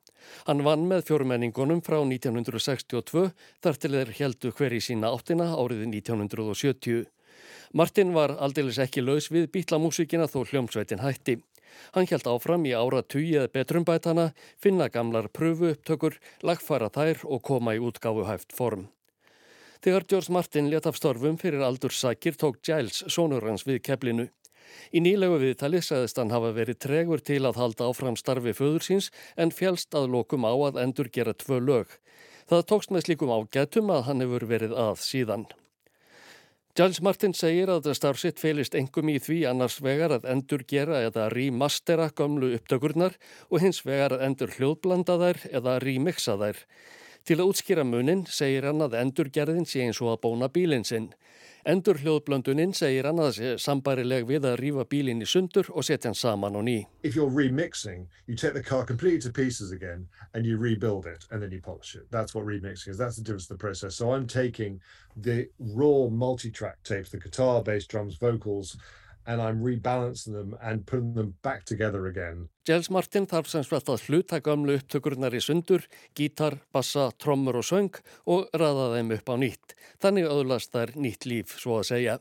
Hann 0.45 0.61
vann 0.67 0.85
með 0.91 1.07
fjórumenningunum 1.09 1.81
frá 1.87 1.97
1962 2.03 3.23
þar 3.65 3.79
til 3.81 3.93
þeir 3.95 4.13
heldu 4.19 4.53
hver 4.59 4.77
í 4.77 4.81
sína 4.85 5.13
áttina 5.17 5.47
árið 5.55 5.87
1970. 5.87 7.07
Martin 7.73 8.13
var 8.13 8.35
aldeilis 8.37 8.83
ekki 8.85 9.05
laus 9.07 9.31
við 9.33 9.49
bítlamúsíkina 9.55 10.29
þó 10.29 10.43
hljómsveitin 10.51 11.05
hætti. 11.07 11.39
Hann 11.97 12.11
held 12.11 12.29
áfram 12.29 12.69
í 12.69 12.75
ára 12.77 13.01
tugi 13.01 13.39
eða 13.39 13.55
betrumbætana, 13.55 14.29
finna 14.61 14.91
gamlar 14.93 15.31
pröfu 15.33 15.73
upptökur, 15.73 16.21
lagfara 16.45 16.93
þær 16.93 17.25
og 17.25 17.43
koma 17.49 17.79
í 17.79 17.81
útgáfu 17.81 18.29
hæft 18.29 18.53
form. 18.53 18.91
Þegar 19.85 20.05
George 20.09 20.33
Martin 20.33 20.71
let 20.73 20.87
af 20.89 20.97
störfum 20.97 21.35
fyrir 21.37 21.61
aldurssakir 21.61 22.39
tók 22.41 22.63
Giles 22.65 23.03
sonur 23.13 23.45
hans 23.45 23.67
við 23.69 23.83
keflinu. 23.85 24.25
Í 24.97 25.03
nýlegu 25.05 25.37
viðtali 25.43 25.83
sagðist 25.85 26.17
hann 26.17 26.33
hafa 26.33 26.55
verið 26.57 26.79
tregur 26.81 27.21
til 27.21 27.43
að 27.45 27.59
halda 27.61 27.91
áfram 27.91 28.17
starfi 28.17 28.55
föður 28.57 28.87
síns 28.87 29.11
en 29.37 29.53
fjálst 29.53 29.93
að 29.93 30.09
lokum 30.15 30.49
á 30.49 30.57
að 30.57 30.81
endur 30.87 31.13
gera 31.13 31.37
tvö 31.37 31.61
lög. 31.61 31.93
Það 32.49 32.65
tókst 32.73 32.97
með 32.97 33.05
slíkum 33.05 33.35
ágætum 33.37 33.93
að 33.93 34.03
hann 34.09 34.25
hefur 34.25 34.49
verið 34.55 34.73
að 34.87 35.05
síðan. 35.05 35.47
Giles 36.75 37.05
Martin 37.05 37.37
segir 37.37 37.69
að 37.77 37.93
starfsitt 37.93 38.41
felist 38.41 38.75
engum 38.75 39.13
í 39.13 39.21
því 39.21 39.45
annars 39.53 39.83
vegar 39.85 40.17
að 40.17 40.25
endur 40.33 40.65
gera 40.65 41.05
eða 41.11 41.29
remastera 41.37 42.09
gömlu 42.09 42.55
upptökurnar 42.57 43.21
og 43.51 43.61
hins 43.61 43.85
vegar 43.85 44.17
að 44.17 44.31
endur 44.31 44.57
hljóðblanda 44.57 45.21
þær 45.21 45.47
eða 45.53 45.81
remixa 45.85 46.41
þær. 46.41 46.65
Til 47.25 47.39
að 47.41 47.55
útskýra 47.55 47.87
munin 47.89 48.27
segir 48.29 48.67
hann 48.69 48.85
að 48.85 48.99
endurgerðin 49.01 49.65
sé 49.65 49.81
eins 49.81 49.97
og 50.05 50.11
að 50.13 50.19
bóna 50.27 50.51
bílinn 50.53 50.85
sinn. 50.85 51.07
Endur 51.65 51.97
hljóðblönduninn 52.03 52.75
segir 52.77 53.07
hann 53.09 53.17
að 53.23 53.31
það 53.31 53.37
sé 53.39 53.53
sambarileg 53.65 54.27
við 54.29 54.45
að 54.45 54.59
rýfa 54.61 54.85
bílinn 54.91 55.25
í 55.25 55.29
sundur 55.31 55.71
og 55.73 55.87
setja 55.89 56.11
hann 56.11 56.19
saman 56.21 56.59
og 56.61 56.67
ný. 56.67 56.75
If 57.03 57.17
you're 57.17 57.33
remixing, 57.33 58.05
you 58.27 58.37
take 58.37 58.53
the 58.53 58.63
car 58.63 58.85
completely 58.85 59.23
to 59.25 59.33
pieces 59.33 59.73
again 59.73 60.05
and 60.35 60.45
you 60.45 60.59
rebuild 60.59 61.07
it 61.07 61.25
and 61.31 61.41
then 61.41 61.51
you 61.51 61.63
polish 61.63 61.95
it. 61.97 62.05
That's 62.11 62.35
what 62.35 62.45
remixing 62.45 62.91
is. 62.93 62.99
That's 62.99 63.17
the 63.17 63.25
difference 63.25 63.49
of 63.49 63.57
the 63.57 63.63
process. 63.67 63.97
So 63.97 64.13
I'm 64.13 64.27
taking 64.27 64.83
the 65.17 65.49
raw 65.59 66.11
multi-track 66.11 66.83
tapes, 66.85 67.09
the 67.09 67.17
guitar, 67.19 67.63
bass, 67.63 67.87
drums, 67.87 68.17
vocals 68.21 68.77
and 69.27 69.41
I'm 69.41 69.63
rebalancing 69.63 70.33
them 70.33 70.57
and 70.63 70.87
putting 70.87 71.15
them 71.15 71.35
back 71.43 71.65
together 71.65 72.07
again. 72.07 72.49
Giles 72.65 72.91
Martin 72.91 73.27
þarf 73.27 73.49
sem 73.49 73.65
svett 73.65 73.89
að 73.89 74.05
hluta 74.09 74.41
gamlu 74.45 74.77
upptökurnar 74.79 75.35
í 75.37 75.41
sundur, 75.45 75.87
gítar, 76.17 76.61
bassa, 76.73 77.11
trommur 77.21 77.61
og 77.61 77.67
söng 77.69 77.93
og 78.27 78.53
raða 78.53 78.95
þeim 78.97 79.17
upp 79.19 79.33
á 79.33 79.35
nýtt. 79.41 79.75
Þannig 80.01 80.31
öðlast 80.31 80.73
þær 80.73 80.95
nýtt 80.97 81.29
líf, 81.29 81.59
svo 81.61 81.81
að 81.81 81.91
segja. 81.93 82.21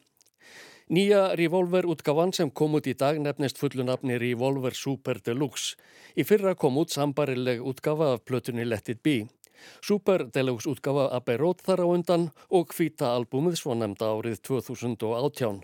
Nýja 0.93 1.31
Revolver 1.39 1.87
útgafan 1.87 2.33
sem 2.35 2.49
kom 2.51 2.75
út 2.75 2.87
í 2.91 2.93
dag 2.99 3.15
nefnist 3.23 3.57
fullunafni 3.57 4.17
Revolver 4.19 4.75
Super 4.75 5.21
Deluxe. 5.23 5.77
Í 6.19 6.25
fyrra 6.27 6.57
kom 6.59 6.75
út 6.77 6.91
sambarileg 6.91 7.63
útgafa 7.63 8.11
af 8.17 8.25
plötunni 8.27 8.67
Let 8.67 8.91
It 8.91 8.99
Be. 9.03 9.23
Super 9.81 10.25
Deluxe 10.27 10.67
útgafa 10.69 11.07
Abbey 11.15 11.39
Road 11.39 11.63
þar 11.63 11.81
á 11.81 11.87
undan 11.87 12.25
og 12.51 12.75
hvita 12.75 13.13
albúmið 13.15 13.61
svo 13.61 13.77
nefnda 13.79 14.11
árið 14.11 14.41
2018. 14.43 15.63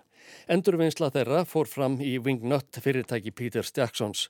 Endurvinnsla 0.50 1.12
þeirra 1.14 1.46
fór 1.46 1.70
fram 1.70 2.00
í 2.02 2.18
Wingnut 2.24 2.82
fyrirtæki 2.84 3.32
Peters 3.32 3.74
Jacksons. 3.76 4.28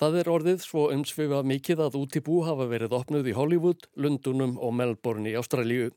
Það 0.00 0.20
er 0.20 0.30
orðið 0.32 0.62
svo 0.64 0.86
umsvifa 0.94 1.42
mikið 1.44 1.82
að 1.86 1.98
útibú 2.00 2.42
hafa 2.46 2.68
verið 2.70 2.94
opnuð 2.96 3.32
í 3.32 3.34
Hollywood, 3.36 3.88
Lundunum 3.96 4.54
og 4.58 4.72
Melbourne 4.78 5.28
í 5.28 5.36
Ástralíu. 5.36 5.90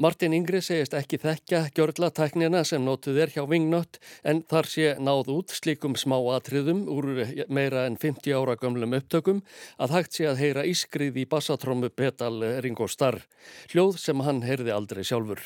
Martin 0.00 0.32
Ingri 0.32 0.62
segist 0.64 0.94
ekki 0.96 1.18
þekka 1.20 1.58
gjörla 1.76 2.08
tæknina 2.16 2.62
sem 2.64 2.80
notuð 2.80 3.18
er 3.20 3.32
hjá 3.34 3.42
Wingnut 3.44 3.98
en 4.24 4.40
þar 4.48 4.68
sé 4.72 4.94
náð 4.96 5.28
út 5.34 5.52
slikum 5.52 5.92
smá 5.92 6.16
atriðum 6.38 6.86
úr 6.88 7.10
meira 7.52 7.84
en 7.84 8.00
50 8.00 8.32
ára 8.32 8.56
gömlum 8.56 8.96
upptökum 8.96 9.44
að 9.76 9.98
hægt 9.98 10.16
sé 10.16 10.30
að 10.30 10.40
heyra 10.40 10.64
ískrið 10.72 11.20
í 11.20 11.28
bassatrömmu 11.28 11.92
Betal 11.92 12.40
Ringo 12.64 12.88
Starr, 12.88 13.20
hljóð 13.74 14.00
sem 14.00 14.24
hann 14.24 14.40
heyrði 14.46 14.72
aldrei 14.72 15.04
sjálfur. 15.04 15.44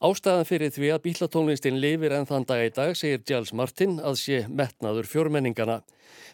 Ástæðan 0.00 0.46
fyrir 0.48 0.70
því 0.72 0.88
að 0.94 1.02
bílatónlistin 1.04 1.76
lifir 1.76 2.14
enn 2.16 2.24
þann 2.24 2.46
dag 2.48 2.62
í 2.64 2.68
dag, 2.72 2.94
segir 2.96 3.20
Giles 3.28 3.50
Martin, 3.52 3.98
að 4.00 4.14
sé 4.16 4.36
metnaður 4.48 5.04
fjórmenningana. 5.04 5.82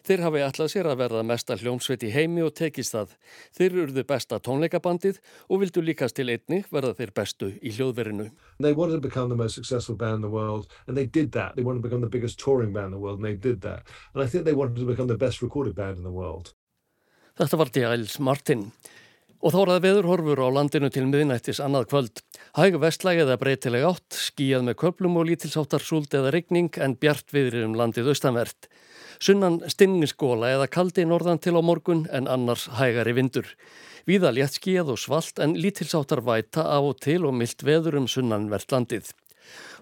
Þeir 0.07 0.21
hafi 0.23 0.43
alltaf 0.45 0.69
sér 0.71 0.87
að 0.87 1.01
verða 1.01 1.23
mesta 1.27 1.57
hljómsveit 1.59 2.05
í 2.07 2.13
heimi 2.13 2.45
og 2.45 2.53
tekist 2.55 2.95
það. 2.95 3.17
Þeir 3.57 3.75
urðu 3.83 4.05
besta 4.07 4.39
tónleikabandið 4.39 5.19
og 5.51 5.59
vildu 5.65 5.83
líkast 5.83 6.15
til 6.15 6.29
einni 6.31 6.61
verða 6.71 6.93
þeir 6.95 7.11
bestu 7.19 7.49
í 7.59 7.73
hljóðverinu. 7.75 8.29
They 8.63 8.71
wanted 8.71 9.01
to 9.01 9.03
become 9.03 9.27
the 9.27 9.35
most 9.35 9.59
successful 9.59 9.99
band 9.99 10.21
in 10.21 10.23
the 10.23 10.31
world 10.31 10.71
and 10.87 10.95
they 10.95 11.03
did 11.03 11.33
that. 11.35 11.59
They 11.59 11.67
wanted 11.67 11.83
to 11.83 11.89
become 11.89 11.99
the 11.99 12.13
biggest 12.13 12.39
touring 12.39 12.71
band 12.71 12.93
in 12.93 12.95
the 12.95 13.03
world 13.03 13.19
and 13.19 13.27
they 13.27 13.35
did 13.35 13.59
that. 13.67 13.83
And 14.15 14.23
I 14.23 14.31
think 14.31 14.45
they 14.47 14.55
wanted 14.55 14.79
to 14.79 14.87
become 14.87 15.11
the 15.11 15.19
best 15.19 15.43
recorded 15.43 15.75
band 15.75 15.99
in 15.99 16.07
the 16.07 16.15
world. 16.15 16.55
Þetta 17.35 17.59
var 17.59 17.75
Giles 17.75 18.15
Martin. 18.23 18.69
Og 19.37 19.53
þá 19.53 19.57
er 19.59 19.69
það 19.69 19.83
veðurhorfur 19.83 20.39
á 20.41 20.47
landinu 20.49 20.89
til 20.89 21.03
miðnættis 21.05 21.59
annað 21.61 21.89
kvöld. 21.91 22.21
Hæg 22.57 22.79
vestlæg 22.81 23.19
eða 23.21 23.37
breytileg 23.37 23.83
átt, 23.85 24.17
skíjað 24.17 24.63
með 24.65 24.77
köplum 24.81 25.19
og 25.21 25.27
lítilsáttar 25.29 25.83
súld 25.85 26.15
eða 26.17 26.31
regning 26.33 26.71
en 26.81 26.95
bjart 26.97 27.29
viðrir 27.35 27.67
um 27.67 27.75
landið 27.77 28.09
austanvert. 28.15 28.69
Sunnan 29.21 29.59
stinningsskóla 29.69 30.49
eða 30.55 30.69
kaldi 30.73 31.05
norðan 31.05 31.41
til 31.41 31.53
á 31.53 31.61
morgun 31.61 32.07
en 32.09 32.25
annars 32.25 32.65
hægari 32.79 33.13
vindur. 33.17 33.53
Víða 34.09 34.33
létt 34.33 34.57
skíjað 34.57 34.95
og 34.95 35.01
svalt 35.03 35.37
en 35.43 35.53
lítilsáttar 35.53 36.23
væta 36.25 36.65
á 36.65 36.81
og 36.81 36.97
til 37.03 37.21
og 37.29 37.37
myllt 37.37 37.61
veður 37.61 38.01
um 38.01 38.09
sunnanvert 38.09 38.73
landið. 38.73 39.13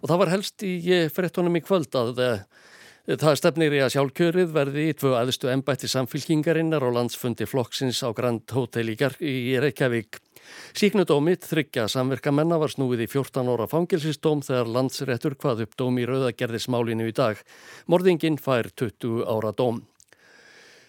Og 0.03 0.11
það 0.11 0.19
var 0.19 0.33
helst 0.35 0.67
í 0.67 0.75
frettunum 1.15 1.55
í 1.55 1.63
kvöld 1.63 1.95
að 1.95 2.15
það 2.19 2.39
Það 3.05 3.35
stefnir 3.37 3.73
í 3.77 3.79
að 3.85 3.91
sjálfkjörið 3.93 4.53
verði 4.55 4.83
í 4.89 4.93
tvö 4.97 5.11
aðstu 5.13 5.51
ennbætti 5.51 5.85
samfylkingarinnar 5.91 6.81
og 6.87 6.95
landsfundi 6.95 7.45
flokksins 7.45 7.99
á 8.01 8.09
Grand 8.17 8.49
Hotel 8.49 8.87
í 8.89 9.43
Reykjavík. 9.61 10.17
Síknudómið 10.73 11.43
þryggja 11.45 11.85
samverkamennar 11.93 12.63
var 12.63 12.73
snúið 12.73 13.03
í 13.05 13.07
14 13.11 13.51
óra 13.53 13.67
fangilsistóm 13.69 14.41
þegar 14.45 14.71
landsrettur 14.73 15.35
hvað 15.37 15.61
upp 15.67 15.75
dóm 15.77 15.99
í 16.01 16.07
rauðagerðismálinu 16.09 17.05
í 17.05 17.13
dag. 17.13 17.37
Mordingin 17.85 18.39
fær 18.41 18.71
20 18.73 19.21
ára 19.29 19.53
dóm. 19.53 19.83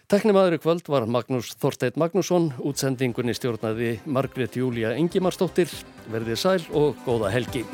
Teknimaður 0.09 0.57
í 0.57 0.63
kvöld 0.63 0.89
var 0.89 1.05
Magnús 1.11 1.51
Þorsteit 1.61 1.99
Magnússon, 2.01 2.53
útsendingunni 2.65 3.37
stjórnaði 3.37 3.99
Margret 4.07 4.57
Júlia 4.57 4.95
Ingimarsdóttir, 4.97 5.69
verðið 6.09 6.41
sæl 6.41 6.63
og 6.73 6.97
góða 7.05 7.35
helgi. 7.35 7.67